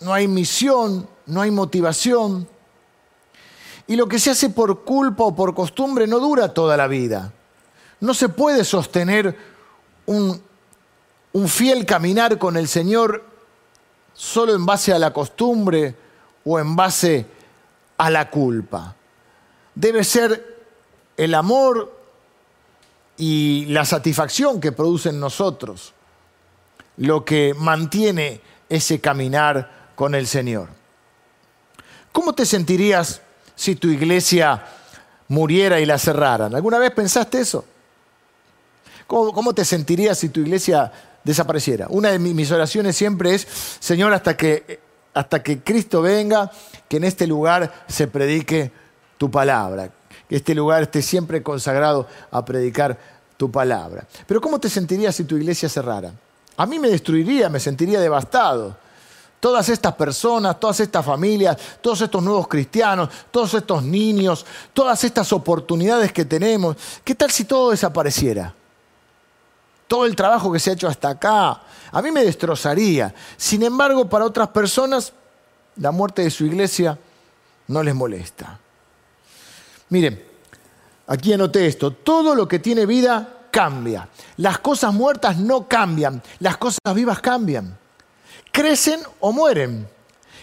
no 0.00 0.12
hay 0.14 0.26
misión, 0.26 1.08
no 1.26 1.42
hay 1.42 1.50
motivación. 1.50 2.48
Y 3.86 3.96
lo 3.96 4.08
que 4.08 4.18
se 4.18 4.30
hace 4.30 4.50
por 4.50 4.84
culpa 4.84 5.24
o 5.24 5.34
por 5.34 5.54
costumbre 5.54 6.06
no 6.06 6.18
dura 6.18 6.54
toda 6.54 6.76
la 6.76 6.86
vida. 6.86 7.32
No 8.00 8.14
se 8.14 8.28
puede 8.28 8.64
sostener 8.64 9.36
un, 10.06 10.42
fiel 11.46 11.86
caminar 11.86 12.38
con 12.38 12.56
el 12.56 12.66
Señor 12.66 13.24
solo 14.14 14.54
en 14.54 14.64
base 14.66 14.92
a 14.92 14.98
la 14.98 15.12
costumbre 15.12 15.94
o 16.44 16.58
en 16.58 16.74
base 16.74 17.26
a 17.98 18.10
la 18.10 18.30
culpa. 18.30 18.96
Debe 19.74 20.02
ser 20.04 20.64
el 21.16 21.34
amor 21.34 21.94
y 23.16 23.66
la 23.66 23.84
satisfacción 23.84 24.60
que 24.60 24.72
produce 24.72 25.10
en 25.10 25.20
nosotros 25.20 25.92
lo 26.96 27.24
que 27.24 27.54
mantiene 27.54 28.40
ese 28.68 29.00
caminar 29.00 29.79
con 30.00 30.14
el 30.14 30.26
Señor. 30.26 30.70
¿Cómo 32.10 32.32
te 32.32 32.46
sentirías 32.46 33.20
si 33.54 33.76
tu 33.76 33.88
iglesia 33.88 34.64
muriera 35.28 35.78
y 35.78 35.84
la 35.84 35.98
cerraran? 35.98 36.54
¿Alguna 36.54 36.78
vez 36.78 36.90
pensaste 36.92 37.38
eso? 37.38 37.66
¿Cómo, 39.06 39.52
te 39.52 39.62
sentirías 39.62 40.16
si 40.16 40.30
tu 40.30 40.40
iglesia 40.40 40.90
desapareciera? 41.22 41.86
Una 41.90 42.12
de 42.12 42.18
mis 42.18 42.50
oraciones 42.50 42.96
siempre 42.96 43.34
es, 43.34 43.46
Señor, 43.78 44.14
hasta 44.14 44.38
que, 44.38 44.80
hasta 45.12 45.42
que 45.42 45.60
Cristo 45.60 46.00
venga, 46.00 46.50
que 46.88 46.96
en 46.96 47.04
este 47.04 47.26
lugar 47.26 47.84
se 47.86 48.06
predique 48.06 48.72
tu 49.18 49.30
palabra 49.30 49.90
que 50.26 50.36
este 50.36 50.54
lugar 50.54 50.84
esté 50.84 51.02
siempre 51.02 51.42
consagrado 51.42 52.06
a 52.30 52.42
predicar 52.42 52.98
tu 53.36 53.50
palabra. 53.50 54.06
Pero 54.26 54.40
¿cómo 54.40 54.58
te 54.58 54.70
sentirías 54.70 55.14
si 55.14 55.24
tu 55.24 55.36
iglesia 55.36 55.68
cerrara? 55.68 56.10
A 56.56 56.64
mí 56.64 56.78
me 56.78 56.88
destruiría, 56.88 57.50
me 57.50 57.60
sentiría 57.60 58.00
devastado. 58.00 58.78
Todas 59.40 59.70
estas 59.70 59.94
personas, 59.94 60.60
todas 60.60 60.80
estas 60.80 61.04
familias, 61.04 61.56
todos 61.80 62.02
estos 62.02 62.22
nuevos 62.22 62.46
cristianos, 62.46 63.08
todos 63.30 63.54
estos 63.54 63.82
niños, 63.82 64.44
todas 64.74 65.02
estas 65.02 65.32
oportunidades 65.32 66.12
que 66.12 66.26
tenemos, 66.26 66.76
¿qué 67.02 67.14
tal 67.14 67.30
si 67.30 67.44
todo 67.44 67.70
desapareciera? 67.70 68.54
Todo 69.88 70.04
el 70.04 70.14
trabajo 70.14 70.52
que 70.52 70.60
se 70.60 70.70
ha 70.70 70.74
hecho 70.74 70.88
hasta 70.88 71.08
acá, 71.08 71.62
a 71.90 72.02
mí 72.02 72.12
me 72.12 72.22
destrozaría. 72.22 73.14
Sin 73.38 73.62
embargo, 73.62 74.08
para 74.08 74.26
otras 74.26 74.48
personas, 74.48 75.12
la 75.76 75.90
muerte 75.90 76.22
de 76.22 76.30
su 76.30 76.44
iglesia 76.44 76.98
no 77.68 77.82
les 77.82 77.94
molesta. 77.94 78.58
Miren, 79.88 80.22
aquí 81.06 81.32
anoté 81.32 81.66
esto, 81.66 81.92
todo 81.92 82.34
lo 82.34 82.46
que 82.46 82.58
tiene 82.58 82.84
vida 82.84 83.46
cambia. 83.50 84.06
Las 84.36 84.58
cosas 84.58 84.92
muertas 84.92 85.38
no 85.38 85.66
cambian, 85.66 86.22
las 86.40 86.58
cosas 86.58 86.78
vivas 86.94 87.20
cambian. 87.20 87.78
Crecen 88.52 89.00
o 89.20 89.32
mueren. 89.32 89.88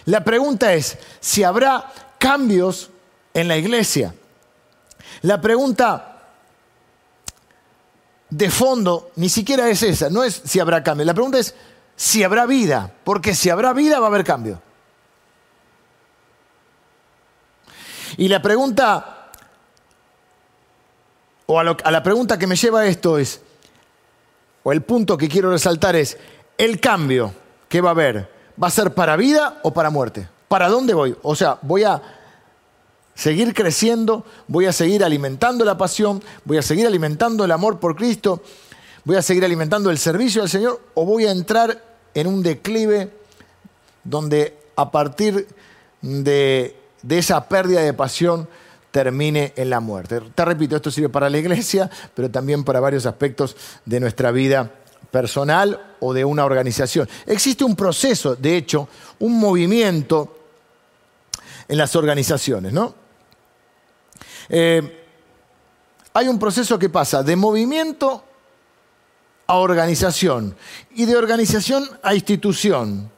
La 0.06 0.24
pregunta 0.24 0.72
es 0.72 0.98
si 1.20 1.44
habrá 1.44 1.92
cambios 2.18 2.90
en 3.34 3.48
la 3.48 3.56
iglesia. 3.56 4.14
La 5.22 5.40
pregunta 5.40 6.22
de 8.30 8.50
fondo 8.50 9.10
ni 9.16 9.28
siquiera 9.28 9.68
es 9.68 9.82
esa, 9.82 10.10
no 10.10 10.24
es 10.24 10.40
si 10.44 10.60
habrá 10.60 10.82
cambio. 10.82 11.04
La 11.04 11.14
pregunta 11.14 11.38
es 11.38 11.54
si 11.96 12.22
habrá 12.22 12.46
vida, 12.46 12.92
porque 13.04 13.34
si 13.34 13.50
habrá 13.50 13.72
vida 13.72 13.98
va 13.98 14.06
a 14.06 14.08
haber 14.08 14.24
cambio. 14.24 14.62
Y 18.16 18.28
la 18.28 18.40
pregunta 18.40 19.18
o 21.50 21.58
a, 21.58 21.64
la 21.64 22.02
pregunta 22.02 22.38
que 22.38 22.46
me 22.46 22.56
lleva 22.56 22.86
esto 22.86 23.16
es, 23.18 23.40
o 24.62 24.70
el 24.70 24.82
punto 24.82 25.16
que 25.16 25.30
quiero 25.30 25.50
resaltar 25.50 25.96
es, 25.96 26.18
el 26.58 26.78
cambio 26.78 27.32
que 27.68 27.80
va 27.80 27.90
a 27.90 27.92
haber, 27.92 28.30
¿va 28.60 28.68
a 28.68 28.70
ser 28.70 28.94
para 28.94 29.16
vida 29.16 29.60
o 29.62 29.72
para 29.72 29.90
muerte? 29.90 30.28
¿Para 30.48 30.68
dónde 30.68 30.94
voy? 30.94 31.16
O 31.22 31.36
sea, 31.36 31.58
voy 31.62 31.84
a 31.84 32.02
seguir 33.14 33.52
creciendo, 33.52 34.24
voy 34.46 34.66
a 34.66 34.72
seguir 34.72 35.04
alimentando 35.04 35.64
la 35.64 35.76
pasión, 35.76 36.22
voy 36.44 36.58
a 36.58 36.62
seguir 36.62 36.86
alimentando 36.86 37.44
el 37.44 37.50
amor 37.50 37.78
por 37.78 37.96
Cristo, 37.96 38.42
voy 39.04 39.16
a 39.16 39.22
seguir 39.22 39.44
alimentando 39.44 39.90
el 39.90 39.98
servicio 39.98 40.42
al 40.42 40.48
Señor 40.48 40.80
o 40.94 41.04
voy 41.04 41.26
a 41.26 41.32
entrar 41.32 41.82
en 42.14 42.26
un 42.26 42.42
declive 42.42 43.10
donde 44.04 44.56
a 44.76 44.90
partir 44.90 45.48
de, 46.00 46.76
de 47.02 47.18
esa 47.18 47.48
pérdida 47.48 47.80
de 47.82 47.92
pasión 47.92 48.48
termine 48.90 49.52
en 49.56 49.70
la 49.70 49.80
muerte. 49.80 50.20
Te 50.34 50.44
repito, 50.44 50.76
esto 50.76 50.90
sirve 50.90 51.08
para 51.08 51.28
la 51.28 51.38
iglesia, 51.38 51.90
pero 52.14 52.30
también 52.30 52.64
para 52.64 52.80
varios 52.80 53.04
aspectos 53.04 53.56
de 53.84 54.00
nuestra 54.00 54.30
vida 54.30 54.70
personal 55.10 55.94
o 56.00 56.12
de 56.12 56.24
una 56.24 56.44
organización. 56.44 57.08
Existe 57.26 57.64
un 57.64 57.74
proceso, 57.74 58.36
de 58.36 58.56
hecho, 58.56 58.88
un 59.20 59.38
movimiento 59.38 60.36
en 61.66 61.78
las 61.78 61.94
organizaciones, 61.96 62.72
¿no? 62.72 62.94
Eh, 64.48 65.04
hay 66.14 66.28
un 66.28 66.38
proceso 66.38 66.78
que 66.78 66.88
pasa 66.88 67.22
de 67.22 67.36
movimiento 67.36 68.24
a 69.46 69.56
organización 69.56 70.56
y 70.94 71.04
de 71.04 71.16
organización 71.16 71.88
a 72.02 72.14
institución 72.14 73.10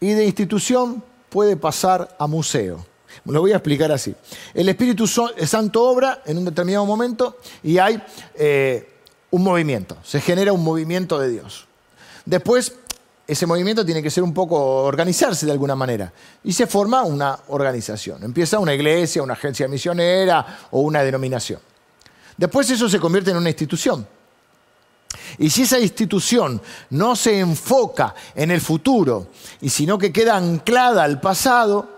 y 0.00 0.12
de 0.12 0.24
institución 0.24 1.02
puede 1.28 1.56
pasar 1.56 2.16
a 2.18 2.26
museo. 2.26 2.84
Lo 3.24 3.40
voy 3.40 3.52
a 3.52 3.56
explicar 3.56 3.90
así. 3.90 4.14
El 4.54 4.68
Espíritu 4.68 5.06
Santo 5.06 5.82
obra 5.82 6.22
en 6.26 6.38
un 6.38 6.44
determinado 6.44 6.84
momento 6.84 7.38
y 7.62 7.78
hay 7.78 8.00
eh, 8.34 8.95
un 9.30 9.42
movimiento, 9.42 9.96
se 10.02 10.20
genera 10.20 10.52
un 10.52 10.64
movimiento 10.64 11.18
de 11.18 11.28
Dios. 11.28 11.66
Después, 12.24 12.72
ese 13.26 13.46
movimiento 13.46 13.84
tiene 13.84 14.02
que 14.02 14.10
ser 14.10 14.22
un 14.22 14.32
poco 14.32 14.56
organizarse 14.84 15.46
de 15.46 15.52
alguna 15.52 15.74
manera 15.74 16.12
y 16.44 16.52
se 16.52 16.66
forma 16.66 17.02
una 17.02 17.38
organización. 17.48 18.22
Empieza 18.22 18.58
una 18.58 18.74
iglesia, 18.74 19.22
una 19.22 19.32
agencia 19.32 19.66
misionera 19.66 20.58
o 20.70 20.80
una 20.80 21.02
denominación. 21.02 21.60
Después 22.36 22.70
eso 22.70 22.88
se 22.88 23.00
convierte 23.00 23.32
en 23.32 23.38
una 23.38 23.48
institución. 23.48 24.06
Y 25.38 25.50
si 25.50 25.62
esa 25.62 25.78
institución 25.78 26.60
no 26.90 27.16
se 27.16 27.38
enfoca 27.38 28.14
en 28.34 28.50
el 28.50 28.60
futuro 28.60 29.28
y 29.60 29.70
sino 29.70 29.98
que 29.98 30.12
queda 30.12 30.36
anclada 30.36 31.02
al 31.02 31.20
pasado, 31.20 31.95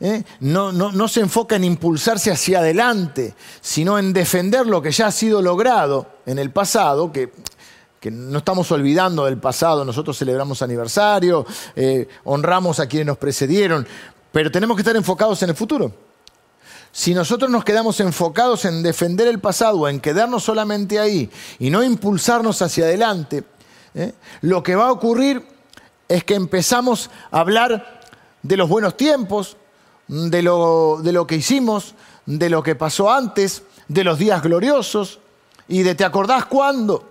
¿eh? 0.00 0.24
no, 0.40 1.08
se 1.08 1.20
enfoca 1.20 1.56
en 1.56 1.64
impulsarse 1.64 2.30
hacia 2.30 2.60
adelante, 2.60 3.34
sino 3.60 3.98
en 3.98 4.12
defender 4.12 4.66
lo 4.66 4.82
que 4.82 4.90
ya 4.90 5.08
ha 5.08 5.12
sido 5.12 5.42
logrado 5.42 6.06
en 6.26 6.38
el 6.38 6.50
pasado, 6.50 7.12
que, 7.12 7.32
no 8.10 8.38
estamos 8.38 8.72
olvidando 8.72 9.26
del 9.26 9.38
pasado, 9.38 9.84
nosotros 9.84 10.16
celebramos 10.16 10.62
aniversario, 10.62 11.44
eh, 11.76 12.08
honramos 12.24 12.80
a 12.80 12.86
quienes 12.86 13.06
nos 13.06 13.18
precedieron, 13.18 13.86
pero 14.32 14.50
tenemos 14.50 14.76
que 14.76 14.80
estar 14.80 14.96
enfocados 14.96 15.42
en 15.42 15.50
el 15.50 15.56
futuro. 15.56 15.92
Si 16.92 17.14
nosotros 17.14 17.50
nos 17.50 17.62
quedamos 17.62 18.00
enfocados 18.00 18.64
en 18.64 18.82
defender 18.82 19.28
el 19.28 19.38
pasado, 19.38 19.86
en 19.86 20.00
quedarnos 20.00 20.42
solamente 20.42 20.98
ahí 20.98 21.30
y 21.58 21.70
no 21.70 21.84
impulsarnos 21.84 22.62
hacia 22.62 22.86
adelante, 22.86 23.44
¿eh? 23.94 24.12
Lo 24.42 24.62
que 24.62 24.76
va 24.76 24.88
a 24.88 24.92
ocurrir 24.92 25.44
es 26.08 26.24
que 26.24 26.34
empezamos 26.34 27.10
a 27.30 27.40
hablar 27.40 28.00
de 28.42 28.56
los 28.56 28.68
buenos 28.68 28.96
tiempos, 28.96 29.56
de 30.10 30.42
lo, 30.42 30.98
de 31.02 31.12
lo 31.12 31.24
que 31.24 31.36
hicimos, 31.36 31.94
de 32.26 32.50
lo 32.50 32.64
que 32.64 32.74
pasó 32.74 33.12
antes, 33.12 33.62
de 33.86 34.02
los 34.02 34.18
días 34.18 34.42
gloriosos 34.42 35.20
y 35.68 35.82
de 35.84 35.94
te 35.94 36.04
acordás 36.04 36.46
cuándo. 36.46 37.08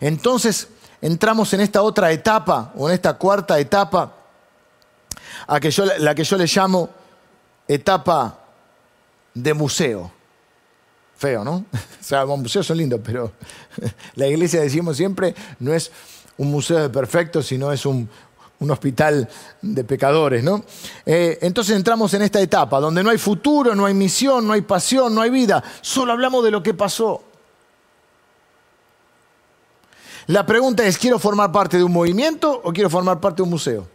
Entonces 0.00 0.68
entramos 1.00 1.52
en 1.52 1.60
esta 1.60 1.82
otra 1.82 2.10
etapa 2.10 2.72
o 2.76 2.88
en 2.88 2.94
esta 2.94 3.14
cuarta 3.14 3.60
etapa, 3.60 4.16
a 5.46 5.60
que 5.60 5.70
yo, 5.70 5.84
la 5.98 6.14
que 6.16 6.24
yo 6.24 6.36
le 6.36 6.46
llamo 6.46 6.90
etapa 7.68 8.38
de 9.34 9.54
museo. 9.54 10.10
Feo, 11.16 11.44
¿no? 11.44 11.64
O 12.00 12.04
sea, 12.04 12.24
los 12.24 12.36
museos 12.36 12.66
son 12.66 12.78
lindos, 12.78 13.00
pero 13.04 13.30
la 14.16 14.26
iglesia, 14.26 14.60
decimos 14.60 14.96
siempre, 14.96 15.36
no 15.60 15.72
es 15.72 15.92
un 16.36 16.50
museo 16.50 16.80
de 16.80 16.90
perfectos, 16.90 17.46
sino 17.46 17.72
es 17.72 17.86
un, 17.86 18.08
hospital 18.70 19.28
de 19.60 19.84
pecadores, 19.84 20.44
¿no? 20.44 20.64
Eh, 21.04 21.38
entonces 21.42 21.76
entramos 21.76 22.12
en 22.14 22.22
esta 22.22 22.40
etapa 22.40 22.80
donde 22.80 23.02
no 23.02 23.10
hay 23.10 23.18
futuro, 23.18 23.74
no 23.74 23.86
hay 23.86 23.94
misión, 23.94 24.46
no 24.46 24.52
hay 24.52 24.62
pasión, 24.62 25.14
no 25.14 25.20
hay 25.20 25.30
vida, 25.30 25.62
solo 25.80 26.12
hablamos 26.12 26.44
de 26.44 26.50
lo 26.50 26.62
que 26.62 26.74
pasó. 26.74 27.22
La 30.28 30.46
pregunta 30.46 30.86
es, 30.86 30.98
¿quiero 30.98 31.18
formar 31.18 31.50
parte 31.50 31.76
de 31.76 31.84
un 31.84 31.92
movimiento 31.92 32.60
o 32.64 32.72
quiero 32.72 32.88
formar 32.88 33.20
parte 33.20 33.38
de 33.38 33.42
un 33.42 33.50
museo? 33.50 33.88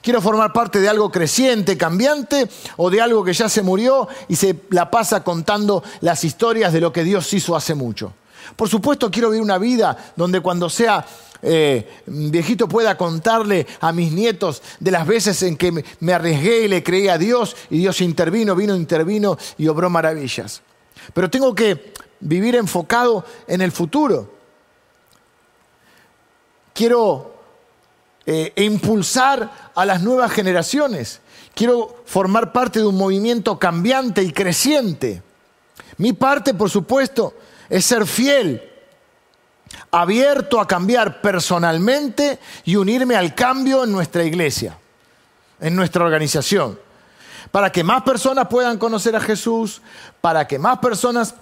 Quiero 0.00 0.20
formar 0.20 0.52
parte 0.52 0.80
de 0.80 0.88
algo 0.88 1.10
creciente, 1.10 1.78
cambiante, 1.78 2.48
o 2.76 2.90
de 2.90 3.00
algo 3.00 3.24
que 3.24 3.32
ya 3.32 3.48
se 3.48 3.62
murió 3.62 4.06
y 4.28 4.36
se 4.36 4.64
la 4.68 4.90
pasa 4.90 5.24
contando 5.24 5.82
las 6.02 6.24
historias 6.24 6.74
de 6.74 6.80
lo 6.80 6.92
que 6.92 7.04
Dios 7.04 7.32
hizo 7.32 7.56
hace 7.56 7.74
mucho. 7.74 8.12
Por 8.54 8.68
supuesto, 8.68 9.10
quiero 9.10 9.30
vivir 9.30 9.42
una 9.42 9.56
vida 9.56 10.12
donde 10.14 10.40
cuando 10.40 10.68
sea 10.68 11.06
eh, 11.44 12.02
viejito 12.06 12.66
pueda 12.68 12.96
contarle 12.96 13.66
a 13.80 13.92
mis 13.92 14.12
nietos 14.12 14.62
de 14.80 14.90
las 14.90 15.06
veces 15.06 15.42
en 15.42 15.56
que 15.56 15.84
me 16.00 16.12
arriesgué 16.12 16.64
y 16.64 16.68
le 16.68 16.82
creí 16.82 17.08
a 17.08 17.18
Dios 17.18 17.54
y 17.70 17.78
Dios 17.78 18.00
intervino, 18.00 18.56
vino, 18.56 18.74
intervino 18.74 19.36
y 19.58 19.68
obró 19.68 19.90
maravillas. 19.90 20.62
Pero 21.12 21.28
tengo 21.28 21.54
que 21.54 21.92
vivir 22.20 22.56
enfocado 22.56 23.24
en 23.46 23.60
el 23.60 23.72
futuro. 23.72 24.32
Quiero 26.72 27.34
eh, 28.26 28.52
impulsar 28.56 29.70
a 29.74 29.84
las 29.84 30.02
nuevas 30.02 30.32
generaciones. 30.32 31.20
Quiero 31.54 32.02
formar 32.06 32.52
parte 32.52 32.80
de 32.80 32.86
un 32.86 32.96
movimiento 32.96 33.58
cambiante 33.58 34.22
y 34.22 34.32
creciente. 34.32 35.22
Mi 35.98 36.12
parte, 36.12 36.54
por 36.54 36.70
supuesto, 36.70 37.34
es 37.68 37.84
ser 37.84 38.06
fiel, 38.06 38.62
abierto 39.90 40.60
a 40.60 40.66
cambiar 40.66 41.20
personalmente 41.20 42.38
y 42.64 42.76
unirme 42.76 43.16
al 43.16 43.34
cambio 43.34 43.84
en 43.84 43.92
nuestra 43.92 44.24
iglesia, 44.24 44.76
en 45.60 45.76
nuestra 45.76 46.04
organización, 46.04 46.78
para 47.50 47.70
que 47.70 47.84
más 47.84 48.02
personas 48.02 48.48
puedan 48.48 48.78
conocer 48.78 49.14
a 49.14 49.20
Jesús, 49.20 49.82
para 50.20 50.46
que 50.46 50.58
más 50.58 50.78
personas 50.78 51.34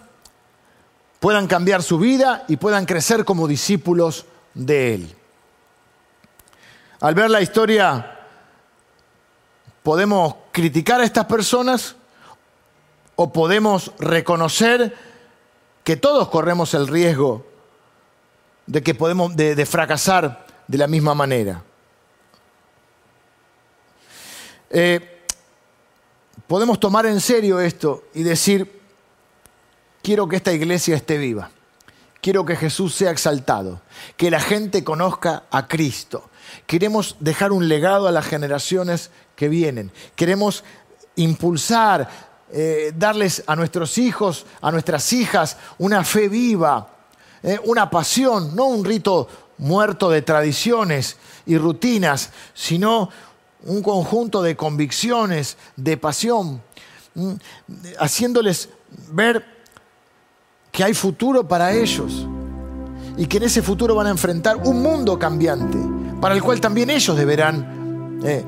puedan 1.20 1.46
cambiar 1.46 1.82
su 1.82 1.98
vida 1.98 2.44
y 2.48 2.56
puedan 2.56 2.84
crecer 2.84 3.24
como 3.24 3.46
discípulos 3.48 4.26
de 4.54 4.94
Él. 4.94 5.16
Al 7.00 7.14
ver 7.14 7.30
la 7.30 7.40
historia, 7.40 8.20
podemos 9.82 10.34
criticar 10.52 11.00
a 11.00 11.04
estas 11.04 11.24
personas 11.26 11.96
o 13.16 13.32
podemos 13.32 13.92
reconocer 13.98 14.94
que 15.84 15.96
todos 15.96 16.28
corremos 16.28 16.74
el 16.74 16.86
riesgo 16.86 17.51
de 18.66 18.82
que 18.82 18.94
podemos 18.94 19.34
de, 19.36 19.66
fracasar 19.66 20.46
de 20.66 20.78
la 20.78 20.86
misma 20.86 21.14
manera. 21.14 21.62
Eh, 24.70 25.24
podemos 26.46 26.80
tomar 26.80 27.06
en 27.06 27.20
serio 27.20 27.60
esto 27.60 28.04
y 28.14 28.22
decir, 28.22 28.80
quiero 30.02 30.28
que 30.28 30.36
esta 30.36 30.52
iglesia 30.52 30.96
esté 30.96 31.18
viva, 31.18 31.50
quiero 32.20 32.44
que 32.44 32.56
Jesús 32.56 32.94
sea 32.94 33.10
exaltado, 33.10 33.82
que 34.16 34.30
la 34.30 34.40
gente 34.40 34.82
conozca 34.82 35.44
a 35.50 35.68
Cristo, 35.68 36.30
Queremos 36.66 37.16
dejar 37.20 37.52
un 37.52 37.68
legado 37.68 38.08
a 38.08 38.12
las 38.12 38.26
generaciones 38.26 39.10
que 39.36 39.48
vienen. 39.48 39.90
Queremos 40.16 40.64
impulsar, 41.16 42.08
eh, 42.52 42.92
darles 42.96 43.42
a 43.46 43.56
nuestros 43.56 43.98
hijos, 43.98 44.46
a 44.60 44.70
nuestras 44.70 45.12
hijas, 45.12 45.56
una 45.78 46.04
fe 46.04 46.28
viva, 46.28 46.88
eh, 47.42 47.58
una 47.64 47.90
pasión, 47.90 48.54
no 48.54 48.66
un 48.66 48.84
rito 48.84 49.28
muerto 49.58 50.10
de 50.10 50.22
tradiciones 50.22 51.16
y 51.46 51.58
rutinas, 51.58 52.30
sino 52.54 53.10
un 53.64 53.82
conjunto 53.82 54.42
de 54.42 54.56
convicciones, 54.56 55.56
de 55.76 55.96
pasión, 55.96 56.60
haciéndoles 57.98 58.68
ver 59.10 59.44
que 60.70 60.82
hay 60.82 60.94
futuro 60.94 61.46
para 61.46 61.72
ellos 61.72 62.26
y 63.16 63.26
que 63.26 63.36
en 63.36 63.42
ese 63.44 63.62
futuro 63.62 63.94
van 63.94 64.06
a 64.06 64.10
enfrentar 64.10 64.56
un 64.56 64.82
mundo 64.82 65.18
cambiante 65.18 65.78
para 66.20 66.34
el 66.34 66.42
cual 66.42 66.60
también 66.60 66.88
ellos 66.88 67.16
deberán 67.16 68.20
eh, 68.24 68.44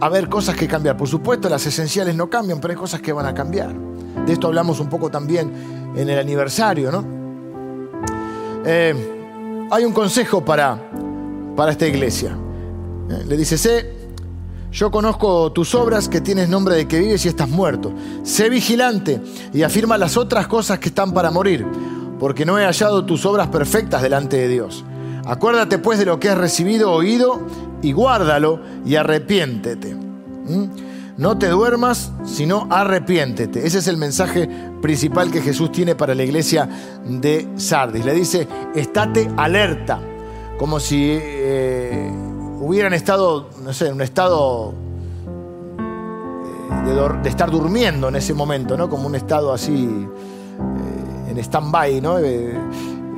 haber 0.00 0.28
cosas 0.28 0.54
que 0.54 0.68
cambiar. 0.68 0.96
Por 0.96 1.08
supuesto, 1.08 1.48
las 1.48 1.64
esenciales 1.66 2.14
no 2.14 2.28
cambian, 2.28 2.60
pero 2.60 2.72
hay 2.72 2.78
cosas 2.78 3.00
que 3.00 3.12
van 3.12 3.26
a 3.26 3.34
cambiar. 3.34 3.74
De 4.26 4.32
esto 4.32 4.46
hablamos 4.46 4.80
un 4.80 4.88
poco 4.88 5.10
también 5.10 5.92
en 5.96 6.08
el 6.08 6.18
aniversario, 6.18 6.92
¿no? 6.92 7.17
Eh, 8.64 8.94
hay 9.70 9.84
un 9.84 9.92
consejo 9.92 10.44
para, 10.44 10.78
para 11.56 11.72
esta 11.72 11.86
iglesia. 11.86 12.36
Eh, 13.10 13.24
le 13.26 13.36
dice, 13.36 13.58
sé, 13.58 13.98
yo 14.70 14.90
conozco 14.90 15.50
tus 15.52 15.74
obras, 15.74 16.08
que 16.08 16.20
tienes 16.20 16.48
nombre 16.48 16.74
de 16.76 16.86
que 16.86 16.98
vives 16.98 17.24
y 17.24 17.28
estás 17.28 17.48
muerto. 17.48 17.92
Sé 18.22 18.48
vigilante 18.48 19.20
y 19.52 19.62
afirma 19.62 19.96
las 19.96 20.16
otras 20.16 20.46
cosas 20.46 20.78
que 20.78 20.88
están 20.88 21.12
para 21.12 21.30
morir, 21.30 21.66
porque 22.18 22.44
no 22.44 22.58
he 22.58 22.64
hallado 22.64 23.04
tus 23.04 23.24
obras 23.24 23.48
perfectas 23.48 24.02
delante 24.02 24.36
de 24.36 24.48
Dios. 24.48 24.84
Acuérdate 25.24 25.78
pues 25.78 25.98
de 25.98 26.06
lo 26.06 26.20
que 26.20 26.28
has 26.28 26.38
recibido, 26.38 26.92
oído, 26.92 27.40
y 27.82 27.92
guárdalo 27.92 28.60
y 28.84 28.96
arrepiéntete. 28.96 29.96
No 31.18 31.36
te 31.36 31.48
duermas, 31.48 32.12
sino 32.24 32.68
arrepiéntete. 32.70 33.66
Ese 33.66 33.78
es 33.78 33.88
el 33.88 33.96
mensaje 33.96 34.48
principal 34.80 35.32
que 35.32 35.40
Jesús 35.40 35.72
tiene 35.72 35.96
para 35.96 36.14
la 36.14 36.22
iglesia 36.22 36.68
de 37.04 37.48
Sardis. 37.56 38.04
Le 38.04 38.14
dice, 38.14 38.46
estate 38.74 39.28
alerta, 39.36 39.98
como 40.58 40.78
si 40.78 41.18
eh, 41.20 42.08
hubieran 42.60 42.92
estado, 42.94 43.50
no 43.64 43.72
sé, 43.72 43.88
en 43.88 43.94
un 43.94 44.02
estado 44.02 44.72
eh, 46.86 47.18
de, 47.22 47.28
estar 47.28 47.50
durmiendo 47.50 48.08
en 48.08 48.14
ese 48.14 48.32
momento, 48.32 48.76
¿no? 48.76 48.88
Como 48.88 49.08
un 49.08 49.16
estado 49.16 49.52
así 49.52 49.88
eh, 49.88 51.30
en 51.30 51.38
stand-by, 51.38 52.00
¿no? 52.00 52.16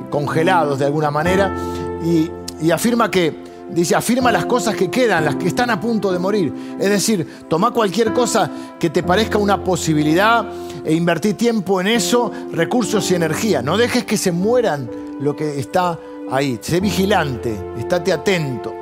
congelados 0.09 0.77
de 0.77 0.85
alguna 0.85 1.09
manera 1.09 1.55
y, 2.03 2.29
afirma 2.71 3.09
que, 3.09 3.50
dice, 3.73 3.95
afirma 3.95 4.31
las 4.31 4.45
cosas 4.45 4.75
que 4.75 4.89
quedan, 4.89 5.25
las 5.25 5.35
que 5.35 5.47
están 5.47 5.69
a 5.69 5.79
punto 5.79 6.11
de 6.11 6.19
morir. 6.19 6.53
Es 6.79 6.89
decir, 6.89 7.45
toma 7.49 7.71
cualquier 7.71 8.13
cosa 8.13 8.49
que 8.79 8.89
te 8.89 9.03
parezca 9.03 9.37
una 9.37 9.63
posibilidad 9.63 10.45
e 10.83 10.93
invertir 10.93 11.35
tiempo 11.35 11.81
en 11.81 11.87
eso, 11.87 12.31
recursos 12.51 13.09
y 13.11 13.15
energía. 13.15 13.61
No 13.61 13.77
dejes 13.77 14.05
que 14.05 14.17
se 14.17 14.31
mueran 14.31 14.89
lo 15.19 15.35
que 15.35 15.59
está 15.59 15.97
ahí. 16.31 16.59
Sé 16.61 16.79
vigilante, 16.79 17.55
estate 17.77 18.11
atento. 18.11 18.75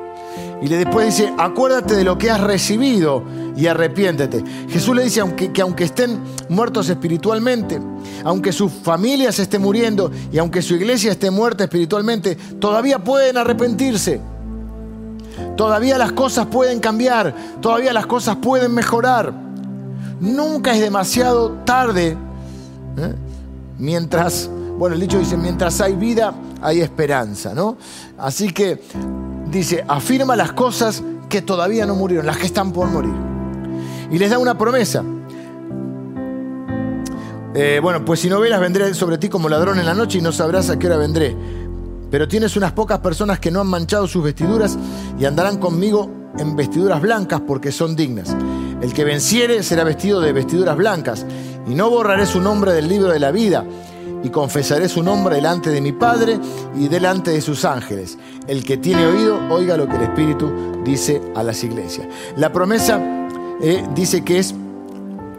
Y 0.61 0.67
después 0.67 1.05
dice, 1.05 1.33
acuérdate 1.37 1.95
de 1.95 2.03
lo 2.03 2.17
que 2.17 2.29
has 2.29 2.41
recibido 2.41 3.23
y 3.55 3.67
arrepiéntete. 3.67 4.43
Jesús 4.67 4.93
le 4.95 5.03
dice 5.03 5.21
aunque, 5.21 5.53
que 5.53 5.61
aunque 5.61 5.85
estén 5.85 6.19
muertos 6.49 6.89
espiritualmente, 6.89 7.79
aunque 8.25 8.51
su 8.51 8.67
familia 8.69 9.31
se 9.31 9.43
esté 9.43 9.57
muriendo 9.57 10.11
y 10.31 10.37
aunque 10.37 10.61
su 10.61 10.75
iglesia 10.75 11.11
esté 11.11 11.31
muerta 11.31 11.63
espiritualmente, 11.63 12.35
todavía 12.59 12.99
pueden 12.99 13.37
arrepentirse. 13.37 14.19
Todavía 15.55 15.97
las 15.97 16.11
cosas 16.13 16.45
pueden 16.47 16.79
cambiar, 16.79 17.33
todavía 17.61 17.93
las 17.93 18.05
cosas 18.05 18.37
pueden 18.37 18.73
mejorar. 18.73 19.33
Nunca 20.19 20.73
es 20.73 20.81
demasiado 20.81 21.51
tarde. 21.65 22.17
¿eh? 22.97 23.15
Mientras, 23.77 24.49
bueno, 24.77 24.95
el 24.95 25.01
dicho 25.01 25.19
dice, 25.19 25.37
mientras 25.37 25.79
hay 25.81 25.95
vida, 25.95 26.33
hay 26.61 26.81
esperanza, 26.81 27.53
¿no? 27.53 27.77
Así 28.17 28.51
que 28.51 28.81
dice, 29.49 29.83
afirma 29.87 30.35
las 30.35 30.51
cosas 30.51 31.03
que 31.29 31.41
todavía 31.41 31.85
no 31.85 31.95
murieron, 31.95 32.25
las 32.25 32.37
que 32.37 32.45
están 32.45 32.71
por 32.71 32.89
morir. 32.89 33.13
Y 34.11 34.17
les 34.17 34.29
da 34.31 34.39
una 34.39 34.57
promesa. 34.57 35.03
Eh, 37.55 37.79
bueno, 37.81 38.05
pues 38.05 38.19
si 38.19 38.29
no 38.29 38.39
velas, 38.39 38.59
vendré 38.59 38.93
sobre 38.93 39.17
ti 39.17 39.29
como 39.29 39.49
ladrón 39.49 39.79
en 39.79 39.85
la 39.85 39.93
noche 39.93 40.19
y 40.19 40.21
no 40.21 40.31
sabrás 40.31 40.69
a 40.69 40.77
qué 40.77 40.87
hora 40.87 40.97
vendré. 40.97 41.35
Pero 42.11 42.27
tienes 42.27 42.55
unas 42.57 42.71
pocas 42.71 42.99
personas 42.99 43.39
que 43.39 43.51
no 43.51 43.61
han 43.61 43.67
manchado 43.67 44.07
sus 44.07 44.23
vestiduras 44.23 44.77
y 45.19 45.25
andarán 45.25 45.57
conmigo 45.57 46.09
en 46.37 46.55
vestiduras 46.55 47.01
blancas 47.01 47.41
porque 47.45 47.71
son 47.71 47.95
dignas. 47.95 48.35
El 48.81 48.93
que 48.93 49.03
venciere 49.03 49.63
será 49.63 49.83
vestido 49.83 50.21
de 50.21 50.31
vestiduras 50.33 50.77
blancas 50.77 51.25
y 51.67 51.75
no 51.75 51.89
borraré 51.89 52.25
su 52.25 52.39
nombre 52.39 52.73
del 52.73 52.87
libro 52.87 53.11
de 53.11 53.19
la 53.19 53.31
vida 53.31 53.65
y 54.23 54.29
confesaré 54.29 54.89
su 54.89 55.03
nombre 55.03 55.35
delante 55.35 55.69
de 55.69 55.81
mi 55.81 55.91
Padre 55.91 56.39
y 56.75 56.87
delante 56.87 57.31
de 57.31 57.41
sus 57.41 57.65
ángeles. 57.65 58.17
El 58.47 58.63
que 58.63 58.77
tiene 58.77 59.05
oído, 59.05 59.39
oiga 59.49 59.77
lo 59.77 59.87
que 59.87 59.95
el 59.95 60.03
Espíritu 60.03 60.51
dice 60.83 61.21
a 61.35 61.43
las 61.43 61.63
iglesias. 61.63 62.07
La 62.35 62.51
promesa 62.51 62.99
eh, 63.61 63.85
dice 63.95 64.23
que 64.23 64.39
es 64.39 64.55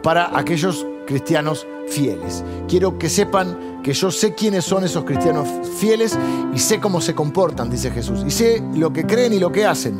para 0.03 0.37
aquellos 0.37 0.85
cristianos 1.05 1.67
fieles. 1.89 2.43
Quiero 2.67 2.97
que 2.97 3.09
sepan 3.09 3.57
que 3.83 3.93
yo 3.93 4.11
sé 4.11 4.33
quiénes 4.33 4.63
son 4.63 4.83
esos 4.83 5.03
cristianos 5.03 5.47
fieles 5.77 6.17
y 6.53 6.59
sé 6.59 6.79
cómo 6.79 7.01
se 7.01 7.15
comportan, 7.15 7.69
dice 7.69 7.91
Jesús. 7.91 8.23
Y 8.25 8.31
sé 8.31 8.63
lo 8.75 8.93
que 8.93 9.05
creen 9.05 9.33
y 9.33 9.39
lo 9.39 9.51
que 9.51 9.65
hacen. 9.65 9.99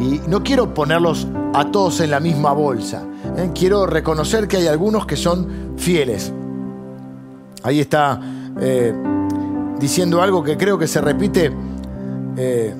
Y 0.00 0.20
no 0.28 0.42
quiero 0.42 0.72
ponerlos 0.72 1.26
a 1.52 1.70
todos 1.70 2.00
en 2.00 2.10
la 2.10 2.20
misma 2.20 2.52
bolsa. 2.52 3.02
¿eh? 3.36 3.50
Quiero 3.54 3.86
reconocer 3.86 4.48
que 4.48 4.56
hay 4.56 4.66
algunos 4.66 5.04
que 5.06 5.16
son 5.16 5.74
fieles. 5.76 6.32
Ahí 7.62 7.80
está 7.80 8.18
eh, 8.60 8.94
diciendo 9.78 10.22
algo 10.22 10.42
que 10.42 10.56
creo 10.56 10.78
que 10.78 10.86
se 10.86 11.00
repite 11.02 11.52
eh, 12.36 12.74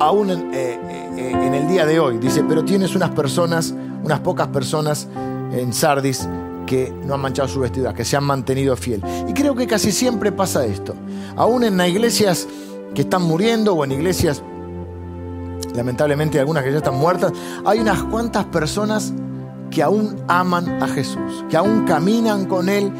aún 0.00 0.30
en, 0.30 1.54
el 1.54 1.68
día 1.68 1.84
de 1.84 2.00
hoy. 2.00 2.16
Dice, 2.16 2.42
pero 2.48 2.64
tienes 2.64 2.96
unas 2.96 3.10
personas, 3.10 3.74
unas 4.02 4.20
pocas 4.20 4.48
personas 4.48 5.06
en 5.52 5.72
Sardis 5.74 6.26
que 6.66 6.92
no 7.04 7.14
han 7.14 7.20
manchado 7.20 7.48
su 7.48 7.60
vestidura, 7.60 7.94
que 7.94 8.04
se 8.04 8.16
han 8.16 8.24
mantenido 8.24 8.76
fiel. 8.76 9.02
Y 9.28 9.32
creo 9.32 9.54
que 9.54 9.66
casi 9.66 9.92
siempre 9.92 10.32
pasa 10.32 10.64
esto. 10.64 10.94
Aún 11.36 11.64
en 11.64 11.76
las 11.76 11.88
iglesias 11.88 12.46
que 12.94 13.02
están 13.02 13.22
muriendo 13.22 13.74
o 13.74 13.84
en 13.84 13.92
iglesias, 13.92 14.42
lamentablemente 15.74 16.38
algunas 16.38 16.64
que 16.64 16.72
ya 16.72 16.78
están 16.78 16.96
muertas, 16.96 17.32
hay 17.64 17.80
unas 17.80 18.02
cuantas 18.04 18.44
personas 18.46 19.12
que 19.70 19.82
aún 19.82 20.16
aman 20.28 20.82
a 20.82 20.88
Jesús, 20.88 21.44
que 21.48 21.56
aún 21.56 21.84
caminan 21.84 22.46
con 22.46 22.68
Él, 22.68 22.92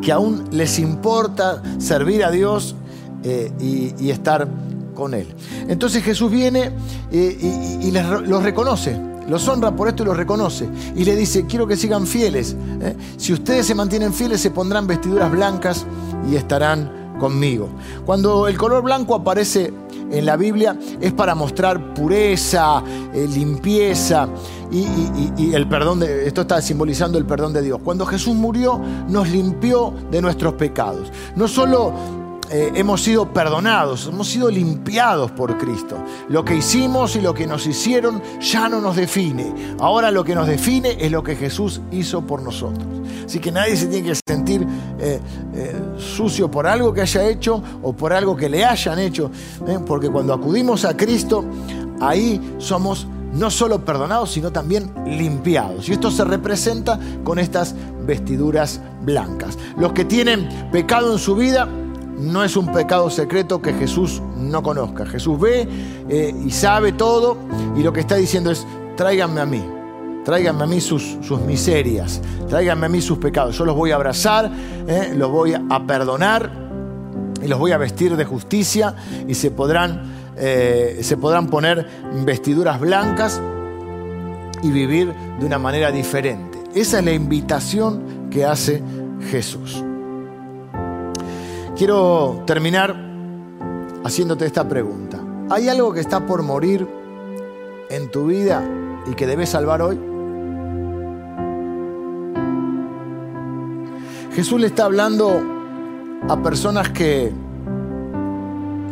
que 0.00 0.12
aún 0.12 0.44
les 0.50 0.78
importa 0.78 1.62
servir 1.78 2.24
a 2.24 2.30
Dios 2.30 2.74
eh, 3.22 3.52
y, 3.60 4.10
estar 4.10 4.48
con 4.94 5.14
Él. 5.14 5.34
Entonces 5.68 6.02
Jesús 6.02 6.30
viene 6.30 6.72
eh, 7.12 7.80
y, 7.82 7.90
los 7.90 8.42
reconoce, 8.42 8.98
los 9.28 9.46
honra 9.48 9.74
por 9.74 9.88
esto 9.88 10.02
y 10.02 10.06
los 10.06 10.16
reconoce. 10.16 10.68
Y 10.94 11.04
le 11.04 11.16
dice, 11.16 11.46
quiero 11.46 11.66
que 11.66 11.76
sigan 11.76 12.06
fieles. 12.06 12.56
¿eh? 12.80 12.96
Si 13.16 13.32
ustedes 13.32 13.66
se 13.66 13.74
mantienen 13.74 14.12
fieles, 14.12 14.40
se 14.40 14.50
pondrán 14.50 14.86
vestiduras 14.86 15.30
blancas 15.30 15.86
y 16.30 16.36
estarán 16.36 17.16
conmigo. 17.18 17.68
Cuando 18.04 18.48
el 18.48 18.56
color 18.56 18.82
blanco 18.82 19.14
aparece 19.14 19.72
en 20.10 20.26
la 20.26 20.36
Biblia 20.36 20.76
es 21.00 21.12
para 21.12 21.34
mostrar 21.34 21.94
pureza, 21.94 22.82
eh, 23.12 23.26
limpieza 23.26 24.28
y, 24.70 25.54
el 25.54 25.68
perdón 25.68 26.00
de, 26.00 26.26
esto 26.26 26.42
está 26.42 26.60
simbolizando 26.60 27.16
el 27.16 27.24
perdón 27.24 27.52
de 27.52 27.62
Dios. 27.62 27.80
Cuando 27.84 28.04
Jesús 28.06 28.34
murió 28.34 28.80
nos 29.08 29.28
limpió 29.28 29.94
de 30.10 30.20
nuestros 30.20 30.54
pecados. 30.54 31.12
No 31.36 31.46
solo 31.48 31.92
eh, 32.50 32.72
hemos 32.74 33.02
sido 33.02 33.32
perdonados, 33.32 34.06
hemos 34.06 34.28
sido 34.28 34.50
limpiados 34.50 35.30
por 35.30 35.56
Cristo. 35.58 35.96
Lo 36.28 36.44
que 36.44 36.56
hicimos 36.56 37.16
y 37.16 37.20
lo 37.20 37.34
que 37.34 37.46
nos 37.46 37.66
hicieron 37.66 38.22
ya 38.40 38.68
no 38.68 38.80
nos 38.80 38.96
define. 38.96 39.76
Ahora 39.80 40.10
lo 40.10 40.24
que 40.24 40.34
nos 40.34 40.46
define 40.46 40.96
es 41.00 41.10
lo 41.10 41.22
que 41.22 41.36
Jesús 41.36 41.80
hizo 41.90 42.22
por 42.26 42.42
nosotros. 42.42 42.84
Así 43.24 43.38
que 43.38 43.50
nadie 43.50 43.76
se 43.76 43.86
tiene 43.86 44.08
que 44.08 44.14
sentir 44.26 44.66
eh, 44.98 45.20
eh, 45.54 45.82
sucio 45.96 46.50
por 46.50 46.66
algo 46.66 46.92
que 46.92 47.00
haya 47.00 47.26
hecho 47.26 47.62
o 47.82 47.92
por 47.94 48.12
algo 48.12 48.36
que 48.36 48.48
le 48.48 48.64
hayan 48.64 48.98
hecho. 48.98 49.30
Porque 49.86 50.10
cuando 50.10 50.34
acudimos 50.34 50.84
a 50.84 50.96
Cristo, 50.96 51.44
ahí 52.00 52.56
somos 52.58 53.06
no 53.34 53.50
solo 53.50 53.84
perdonados, 53.84 54.30
sino 54.30 54.52
también 54.52 54.92
limpiados. 55.06 55.88
Y 55.88 55.92
esto 55.92 56.10
se 56.10 56.24
representa 56.24 56.98
con 57.24 57.38
estas 57.38 57.74
vestiduras 58.06 58.80
blancas. 59.02 59.58
Los 59.76 59.92
que 59.92 60.04
tienen 60.04 60.48
pecado 60.70 61.12
en 61.12 61.18
su 61.18 61.34
vida, 61.34 61.68
no 62.18 62.44
es 62.44 62.56
un 62.56 62.72
pecado 62.72 63.10
secreto 63.10 63.60
que 63.60 63.72
Jesús 63.72 64.22
no 64.36 64.62
conozca. 64.62 65.06
Jesús 65.06 65.38
ve 65.40 65.68
eh, 66.08 66.34
y 66.44 66.50
sabe 66.50 66.92
todo 66.92 67.36
y 67.76 67.82
lo 67.82 67.92
que 67.92 68.00
está 68.00 68.16
diciendo 68.16 68.50
es, 68.50 68.66
tráiganme 68.96 69.40
a 69.40 69.46
mí, 69.46 69.64
tráiganme 70.24 70.64
a 70.64 70.66
mí 70.66 70.80
sus, 70.80 71.18
miserias, 71.46 72.20
tráiganme 72.48 72.86
a 72.86 72.88
mí 72.88 73.00
sus 73.00 73.18
pecados. 73.18 73.56
Yo 73.58 73.64
los 73.64 73.76
voy 73.76 73.90
a 73.90 73.96
abrazar, 73.96 74.50
eh, 74.86 75.12
los 75.16 75.30
voy 75.30 75.54
a 75.54 75.86
perdonar 75.86 76.50
y 77.42 77.48
los 77.48 77.58
voy 77.58 77.72
a 77.72 77.78
vestir 77.78 78.16
de 78.16 78.24
justicia 78.24 78.94
y 79.26 79.34
se 79.34 79.50
podrán, 79.50 80.02
eh, 80.36 81.00
se 81.02 81.16
podrán 81.16 81.48
poner 81.48 81.86
vestiduras 82.24 82.80
blancas 82.80 83.40
y 84.62 84.70
vivir 84.70 85.12
de 85.38 85.46
una 85.46 85.58
manera 85.58 85.90
diferente. 85.90 86.58
Esa 86.74 86.98
es 86.98 87.04
la 87.04 87.12
invitación 87.12 88.28
que 88.30 88.44
hace 88.44 88.82
Jesús. 89.30 89.84
Quiero 91.76 92.44
terminar 92.46 92.94
haciéndote 94.04 94.46
esta 94.46 94.68
pregunta. 94.68 95.18
¿Hay 95.50 95.68
algo 95.68 95.92
que 95.92 95.98
está 95.98 96.24
por 96.24 96.44
morir 96.44 96.86
en 97.90 98.10
tu 98.12 98.26
vida 98.26 98.62
y 99.10 99.14
que 99.14 99.26
debes 99.26 99.48
salvar 99.48 99.82
hoy? 99.82 99.98
Jesús 104.34 104.60
le 104.60 104.68
está 104.68 104.84
hablando 104.84 105.42
a 106.28 106.40
personas 106.42 106.90
que 106.90 107.32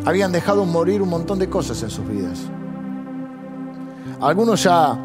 habían 0.05 0.33
dejado 0.33 0.65
morir 0.65 1.03
un 1.03 1.09
montón 1.09 1.39
de 1.39 1.49
cosas 1.49 1.81
en 1.85 1.91
sus 1.91 2.09
vidas. 2.09 2.41
Algunos 4.21 4.61
ya 4.61 4.99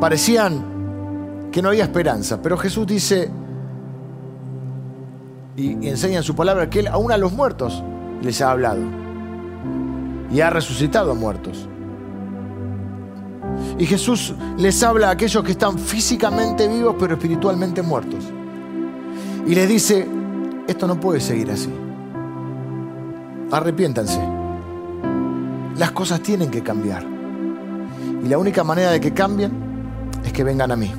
parecían 0.00 1.50
que 1.50 1.60
no 1.60 1.70
había 1.70 1.82
esperanza, 1.82 2.40
pero 2.40 2.56
Jesús 2.56 2.86
dice, 2.86 3.28
y, 5.56 5.88
enseña 5.88 6.18
en 6.18 6.22
su 6.22 6.34
palabra 6.34 6.68
que 6.68 6.80
Él 6.80 6.88
aún 6.88 7.12
a 7.12 7.18
los 7.18 7.32
muertos 7.32 7.82
les 8.22 8.40
ha 8.40 8.50
hablado 8.50 8.82
y 10.32 10.40
ha 10.40 10.50
resucitado 10.50 11.12
a 11.12 11.14
muertos. 11.14 11.68
Y 13.78 13.86
Jesús 13.86 14.34
les 14.58 14.82
habla 14.82 15.08
a 15.08 15.12
aquellos 15.12 15.44
que 15.44 15.52
están 15.52 15.78
físicamente 15.78 16.66
vivos 16.66 16.96
pero 16.98 17.14
espiritualmente 17.14 17.82
muertos. 17.82 18.24
Y 19.46 19.54
les 19.54 19.68
dice, 19.68 20.08
esto 20.66 20.86
no 20.86 20.98
puede 20.98 21.20
seguir 21.20 21.50
así. 21.50 21.70
Arrepiéntanse. 23.50 24.20
Las 25.76 25.90
cosas 25.92 26.20
tienen 26.20 26.50
que 26.50 26.62
cambiar. 26.62 27.04
Y 28.24 28.28
la 28.28 28.38
única 28.38 28.64
manera 28.64 28.90
de 28.90 29.00
que 29.00 29.12
cambien 29.12 29.52
es 30.24 30.32
que 30.32 30.42
vengan 30.42 30.72
a 30.72 30.76
mí. 30.76 30.90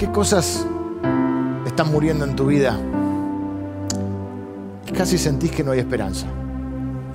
¿Qué 0.00 0.10
cosas 0.10 0.66
están 1.66 1.92
muriendo 1.92 2.24
en 2.24 2.34
tu 2.34 2.46
vida? 2.46 2.74
Casi 4.96 5.18
sentís 5.18 5.50
que 5.50 5.62
no 5.62 5.72
hay 5.72 5.80
esperanza. 5.80 6.26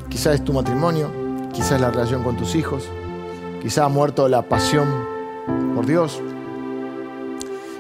Quizás 0.08 0.36
es 0.36 0.44
tu 0.44 0.54
matrimonio, 0.54 1.10
quizás 1.52 1.82
la 1.82 1.90
relación 1.90 2.22
con 2.22 2.38
tus 2.38 2.54
hijos, 2.54 2.88
quizás 3.60 3.86
ha 3.86 3.90
muerto 3.90 4.28
la 4.30 4.44
pasión 4.44 4.88
por 5.74 5.88
Dios, 5.88 6.22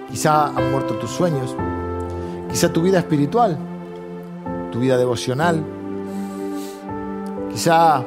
quizás 0.10 0.50
han 0.58 0.72
muerto 0.72 0.96
tus 0.96 1.12
sueños, 1.12 1.56
quizás 2.50 2.74
tu 2.74 2.82
vida 2.82 2.98
espiritual, 2.98 3.60
tu 4.72 4.80
vida 4.80 4.98
devocional, 4.98 5.63
quizá 7.52 8.04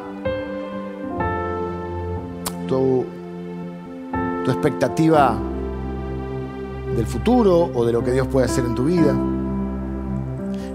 tu, 2.67 3.07
tu 4.45 4.51
expectativa 4.51 5.39
del 6.99 7.07
futuro 7.07 7.71
o 7.73 7.87
de 7.87 7.93
lo 7.93 8.03
que 8.03 8.11
Dios 8.11 8.27
puede 8.27 8.47
hacer 8.47 8.65
en 8.65 8.75
tu 8.75 8.87
vida. 8.87 9.15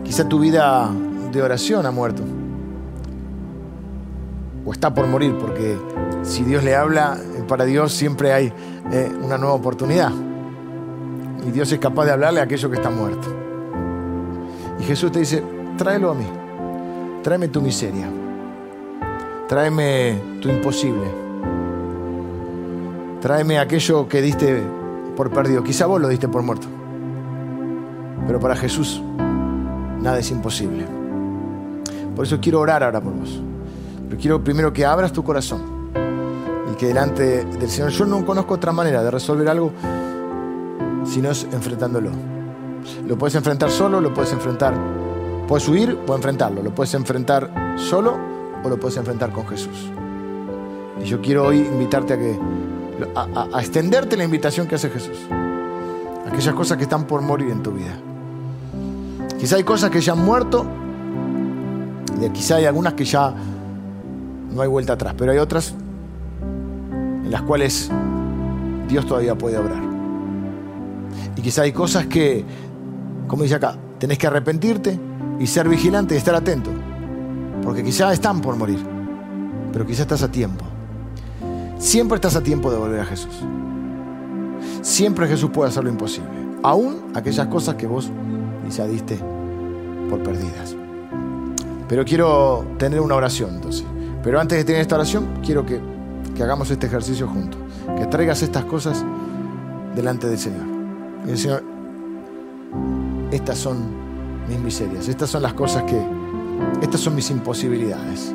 Quizá 0.06 0.28
tu 0.30 0.40
vida 0.40 0.90
de 1.34 1.42
oración 1.42 1.86
ha 1.86 1.92
muerto. 1.92 2.24
O 4.66 4.72
está 4.72 4.94
por 4.94 5.06
morir, 5.06 5.36
porque 5.38 5.78
si 6.22 6.46
Dios 6.46 6.64
le 6.64 6.78
habla, 6.78 7.18
eh, 7.20 7.44
para 7.46 7.66
Dios 7.66 7.92
siempre 7.92 8.32
hay 8.32 8.54
eh, 8.94 9.12
una 9.22 9.38
nueva 9.38 9.56
oportunidad. 9.56 10.12
Y 11.46 11.52
Dios 11.52 11.70
es 11.74 11.80
capaz 11.80 12.06
de 12.06 12.12
hablarle 12.14 12.40
a 12.40 12.44
aquello 12.44 12.70
que 12.70 12.78
está 12.78 12.90
muerto. 12.90 13.28
Y 14.80 14.84
Jesús 14.84 15.12
te 15.12 15.20
dice, 15.20 15.44
tráelo 15.78 16.12
a 16.12 16.14
mí. 16.14 16.28
Tráeme 17.22 17.50
tu 17.50 17.62
miseria. 17.62 18.08
Tráeme 19.50 20.22
tu 20.42 20.48
imposible. 20.48 21.04
Tráeme 23.20 23.60
aquello 23.60 24.08
que 24.08 24.22
diste 24.22 24.83
por 25.16 25.32
perdido. 25.32 25.64
Quizá 25.64 25.86
vos 25.86 26.02
lo 26.02 26.08
diste 26.08 26.28
por 26.28 26.42
muerto. 26.42 26.68
Pero 28.26 28.40
para 28.40 28.56
Jesús 28.56 29.02
nada 30.02 30.20
es 30.20 30.32
imposible. 30.32 30.86
Por 32.16 32.26
eso 32.26 32.40
quiero 32.40 32.60
orar 32.60 32.84
ahora 32.84 33.02
por 33.02 33.14
vos. 33.14 33.42
Pero 34.08 34.22
quiero 34.22 34.44
primero 34.44 34.72
que 34.72 34.86
abras 34.86 35.12
tu 35.12 35.24
corazón 35.24 35.62
y 36.72 36.76
que 36.76 36.88
delante 36.88 37.46
del 37.46 37.70
Señor, 37.70 37.92
yo 37.92 38.06
no 38.06 38.26
conozco 38.26 38.54
otra 38.54 38.72
manera 38.72 39.04
de 39.04 39.12
resolver 39.12 39.48
algo 39.50 39.72
si 41.06 41.22
no 41.22 41.32
es 41.32 41.48
enfrentándolo. 41.52 42.12
Lo 43.08 43.18
puedes 43.18 43.36
enfrentar 43.36 43.70
solo, 43.72 44.02
lo 44.02 44.14
puedes 44.14 44.32
enfrentar, 44.34 44.74
puedes 45.48 45.68
huir 45.68 45.98
o 46.08 46.16
enfrentarlo. 46.16 46.62
Lo 46.62 46.74
puedes 46.74 46.94
enfrentar 46.94 47.74
solo 47.78 48.18
o 48.64 48.70
lo 48.70 48.78
puedes 48.78 48.98
enfrentar 48.98 49.32
con 49.32 49.48
Jesús. 49.48 49.90
Y 51.02 51.06
yo 51.06 51.22
quiero 51.22 51.46
hoy 51.46 51.58
invitarte 51.58 52.14
a 52.14 52.18
que 52.18 52.38
a, 53.16 53.60
extenderte 53.60 54.18
la 54.18 54.24
invitación 54.24 54.68
que 54.68 54.76
hace 54.76 54.90
Jesús. 54.90 55.18
Aquellas 56.28 56.54
cosas 56.56 56.78
que 56.78 56.84
están 56.84 57.06
por 57.06 57.22
morir 57.22 57.50
en 57.50 57.62
tu 57.62 57.72
vida. 57.72 57.98
Quizá 59.40 59.58
hay 59.58 59.64
cosas 59.64 59.90
que 59.90 60.02
ya 60.02 60.14
han 60.14 60.24
muerto 60.24 60.66
y 62.22 62.30
quizá 62.30 62.56
hay 62.56 62.66
algunas 62.66 62.94
que 62.94 63.06
ya 63.06 63.34
no 64.52 64.62
hay 64.62 64.68
vuelta 64.68 64.94
atrás, 64.94 65.16
pero 65.18 65.32
hay 65.32 65.38
otras 65.38 65.74
en 66.42 67.30
las 67.30 67.42
cuales 67.42 67.90
Dios 68.88 69.06
todavía 69.06 69.36
puede 69.36 69.58
obrar. 69.58 69.82
Y 71.36 71.42
quizá 71.42 71.64
hay 71.64 71.72
cosas 71.72 72.06
que, 72.06 72.46
como 73.28 73.44
dice 73.44 73.56
acá, 73.56 73.76
tenés 74.00 74.18
que 74.18 74.28
arrepentirte 74.28 75.00
y 75.40 75.48
ser 75.48 75.68
vigilante 75.68 76.16
y 76.16 76.18
estar 76.18 76.36
atento. 76.36 76.70
Porque 77.64 77.84
quizá 77.84 78.12
están 78.14 78.42
por 78.42 78.56
morir, 78.56 78.80
pero 79.72 79.86
quizá 79.86 80.04
estás 80.04 80.24
a 80.24 80.32
tiempo. 80.32 80.66
Siempre 81.84 82.16
estás 82.16 82.38
a 82.38 82.42
tiempo 82.42 82.72
de 82.72 82.78
volver 82.78 83.02
a 83.02 83.06
Jesús. 83.06 83.36
Siempre 84.82 85.28
Jesús 85.28 85.50
puede 85.50 85.70
hacer 85.70 85.84
lo 85.84 85.90
imposible. 85.90 86.30
Aún 86.64 87.12
aquellas 87.14 87.48
cosas 87.48 87.76
que 87.76 87.86
vos 87.86 88.10
ya 88.70 88.88
diste 88.88 89.20
por 90.10 90.24
perdidas. 90.24 90.78
Pero 91.90 92.06
quiero 92.06 92.66
tener 92.80 93.02
una 93.02 93.16
oración 93.16 93.56
entonces. 93.56 93.84
Pero 94.24 94.40
antes 94.40 94.58
de 94.58 94.64
tener 94.64 94.80
esta 94.80 94.96
oración, 94.96 95.42
quiero 95.46 95.66
que, 95.66 95.82
que 96.34 96.42
hagamos 96.42 96.72
este 96.72 96.88
ejercicio 96.88 97.28
juntos. 97.28 97.60
Que 97.98 98.06
traigas 98.06 98.42
estas 98.44 98.64
cosas 98.64 99.04
delante 99.94 100.30
del 100.30 100.40
Señor. 100.40 100.66
Y 101.28 101.32
el 101.32 101.38
Señor, 101.38 101.64
estas 103.30 103.58
son 103.58 103.84
mis 104.48 104.58
miserias, 104.58 105.10
estas 105.10 105.30
son 105.30 105.42
las 105.42 105.54
cosas 105.54 105.84
que, 105.84 106.02
estas 106.82 107.02
son 107.02 107.14
mis 107.14 107.30
imposibilidades. 107.30 108.34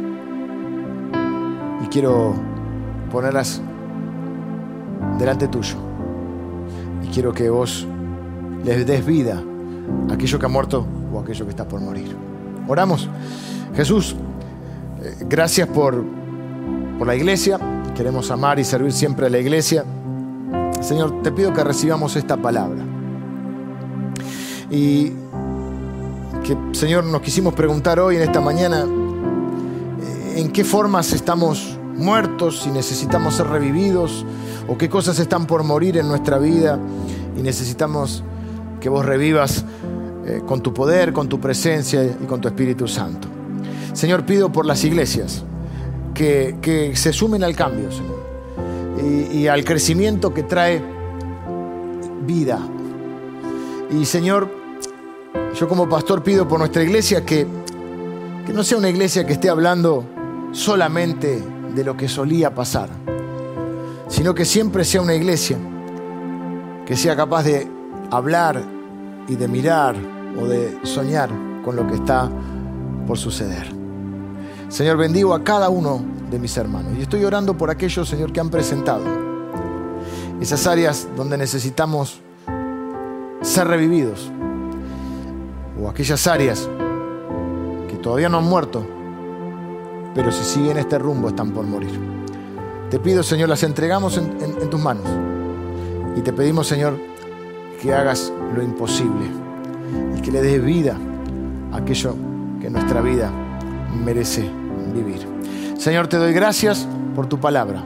Y 1.82 1.87
quiero 1.87 2.57
ponerlas 3.08 3.60
delante 5.18 5.48
tuyo. 5.48 5.76
Y 7.02 7.08
quiero 7.08 7.32
que 7.32 7.50
vos 7.50 7.86
les 8.64 8.86
des 8.86 9.04
vida 9.04 9.42
a 10.10 10.14
aquello 10.14 10.38
que 10.38 10.46
ha 10.46 10.48
muerto 10.48 10.86
o 11.12 11.18
a 11.18 11.22
aquello 11.22 11.44
que 11.44 11.50
está 11.50 11.66
por 11.66 11.80
morir. 11.80 12.14
Oramos. 12.66 13.08
Jesús, 13.74 14.16
eh, 15.02 15.16
gracias 15.28 15.68
por, 15.68 16.04
por 16.98 17.06
la 17.06 17.14
iglesia. 17.14 17.58
Queremos 17.94 18.30
amar 18.30 18.58
y 18.58 18.64
servir 18.64 18.92
siempre 18.92 19.26
a 19.26 19.30
la 19.30 19.38
iglesia. 19.38 19.84
Señor, 20.80 21.22
te 21.22 21.32
pido 21.32 21.52
que 21.52 21.64
recibamos 21.64 22.14
esta 22.16 22.36
palabra. 22.36 22.82
Y 24.70 25.12
que, 26.44 26.56
Señor, 26.72 27.04
nos 27.04 27.22
quisimos 27.22 27.54
preguntar 27.54 27.98
hoy, 27.98 28.16
en 28.16 28.22
esta 28.22 28.40
mañana, 28.40 28.84
eh, 28.84 30.34
en 30.36 30.50
qué 30.50 30.64
formas 30.64 31.12
estamos 31.12 31.77
muertos 31.98 32.64
y 32.66 32.70
necesitamos 32.70 33.34
ser 33.34 33.48
revividos, 33.48 34.24
o 34.68 34.78
qué 34.78 34.88
cosas 34.88 35.18
están 35.18 35.46
por 35.46 35.64
morir 35.64 35.98
en 35.98 36.08
nuestra 36.08 36.38
vida 36.38 36.78
y 37.37 37.42
necesitamos 37.42 38.22
que 38.80 38.88
vos 38.88 39.04
revivas 39.04 39.64
eh, 40.26 40.42
con 40.46 40.62
tu 40.62 40.72
poder, 40.72 41.12
con 41.12 41.28
tu 41.28 41.40
presencia 41.40 42.04
y 42.04 42.26
con 42.26 42.40
tu 42.40 42.48
Espíritu 42.48 42.87
Santo. 42.87 43.28
Señor, 43.92 44.24
pido 44.24 44.52
por 44.52 44.66
las 44.66 44.84
iglesias 44.84 45.44
que, 46.14 46.92
se 46.94 47.12
sumen 47.12 47.44
al 47.44 47.54
cambio, 47.54 47.90
Señor, 47.90 48.18
y, 49.32 49.46
al 49.46 49.64
crecimiento 49.64 50.34
que 50.34 50.42
trae 50.42 50.82
vida. 52.26 52.58
Y 53.90 54.04
Señor, 54.04 54.50
yo 55.58 55.68
como 55.68 55.88
pastor 55.88 56.22
pido 56.22 56.46
por 56.46 56.58
nuestra 56.58 56.82
iglesia 56.82 57.24
que, 57.24 57.46
que 58.46 58.52
no 58.52 58.64
sea 58.64 58.78
una 58.78 58.88
iglesia 58.88 59.26
que 59.26 59.34
esté 59.34 59.48
hablando 59.48 60.04
solamente 60.52 61.42
de 61.74 61.85
lo 61.85 61.96
que 61.96 62.09
solía 62.09 62.54
pasar, 62.54 62.88
sino 64.09 64.35
que 64.35 64.44
siempre 64.44 64.85
sea 64.85 65.02
una 65.02 65.14
iglesia 65.14 65.59
que 66.87 66.96
sea 66.96 67.14
capaz 67.14 67.42
de 67.42 67.68
hablar 68.11 68.62
y 69.28 69.37
de 69.37 69.46
mirar 69.46 69.94
o 70.40 70.46
de 70.46 70.78
soñar 70.85 71.28
con 71.62 71.76
lo 71.76 71.87
que 71.87 71.96
está 71.96 72.31
por 73.07 73.18
suceder. 73.18 73.66
Señor, 74.68 74.96
bendigo 74.96 75.35
a 75.35 75.44
cada 75.44 75.68
uno 75.68 76.02
de 76.31 76.38
mis 76.38 76.57
hermanos. 76.57 76.92
Y 76.98 77.02
estoy 77.02 77.24
orando 77.24 77.57
por 77.57 77.70
aquellos, 77.70 78.09
Señor, 78.09 78.33
que 78.33 78.40
han 78.40 78.50
presentado 78.50 79.02
esas 80.40 80.66
áreas 80.66 81.09
donde 81.16 81.37
necesitamos 81.37 82.20
ser 83.42 83.66
revividos. 83.66 84.31
O 85.83 85.88
aquellas 85.88 86.26
áreas 86.26 86.68
que 87.88 87.96
todavía 87.96 88.28
no 88.28 88.38
han 88.38 88.44
muerto, 88.44 88.87
pero 90.18 90.33
si 90.33 90.42
siguen 90.42 90.78
este 90.78 90.98
rumbo 90.98 91.28
están 91.28 91.52
por 91.52 91.64
morir. 91.64 91.96
Te 92.90 92.98
pido, 92.98 93.22
Señor, 93.22 93.48
las 93.48 93.62
entregamos 93.62 94.18
en, 94.18 94.68
tus 94.68 94.81
manos. 94.81 95.04
Y 96.16 96.22
te 96.22 96.33
pedimos, 96.33 96.66
Señor, 96.66 96.98
que 97.81 97.94
hagas 97.94 98.33
lo 98.52 98.61
imposible 98.61 99.26
y 100.16 100.20
que 100.20 100.33
le 100.33 100.42
des 100.42 100.61
vida 100.61 100.96
a 101.70 101.76
aquello 101.76 102.16
que 102.61 102.68
nuestra 102.68 103.00
vida 103.00 103.31
merece 104.04 104.50
vivir. 104.92 105.24
Señor, 105.78 106.09
te 106.09 106.16
doy 106.16 106.33
gracias 106.33 106.88
por 107.14 107.28
tu 107.28 107.38
palabra, 107.38 107.85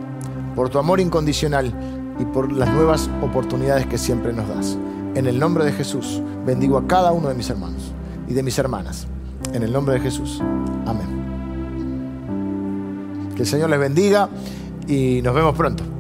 por 0.56 0.70
tu 0.70 0.78
amor 0.78 1.00
incondicional 1.00 1.70
y 2.18 2.24
por 2.24 2.50
las 2.50 2.70
nuevas 2.70 3.10
oportunidades 3.20 3.84
que 3.84 3.98
siempre 3.98 4.32
nos 4.32 4.48
das. 4.48 4.78
En 5.14 5.26
el 5.26 5.38
nombre 5.38 5.66
de 5.66 5.72
Jesús, 5.72 6.22
bendigo 6.46 6.78
a 6.78 6.86
cada 6.86 7.12
uno 7.12 7.28
de 7.28 7.34
mis 7.34 7.50
hermanos 7.50 7.92
y 8.26 8.32
de 8.32 8.42
mis 8.42 8.58
hermanas. 8.58 9.06
En 9.52 9.62
el 9.62 9.70
nombre 9.70 9.96
de 9.96 10.00
Jesús. 10.00 10.40
Amén. 10.86 11.21
Que 13.34 13.42
el 13.42 13.48
Señor 13.48 13.70
les 13.70 13.78
bendiga 13.78 14.28
y 14.88 15.20
nos 15.22 15.34
vemos 15.34 15.56
pronto. 15.56 15.91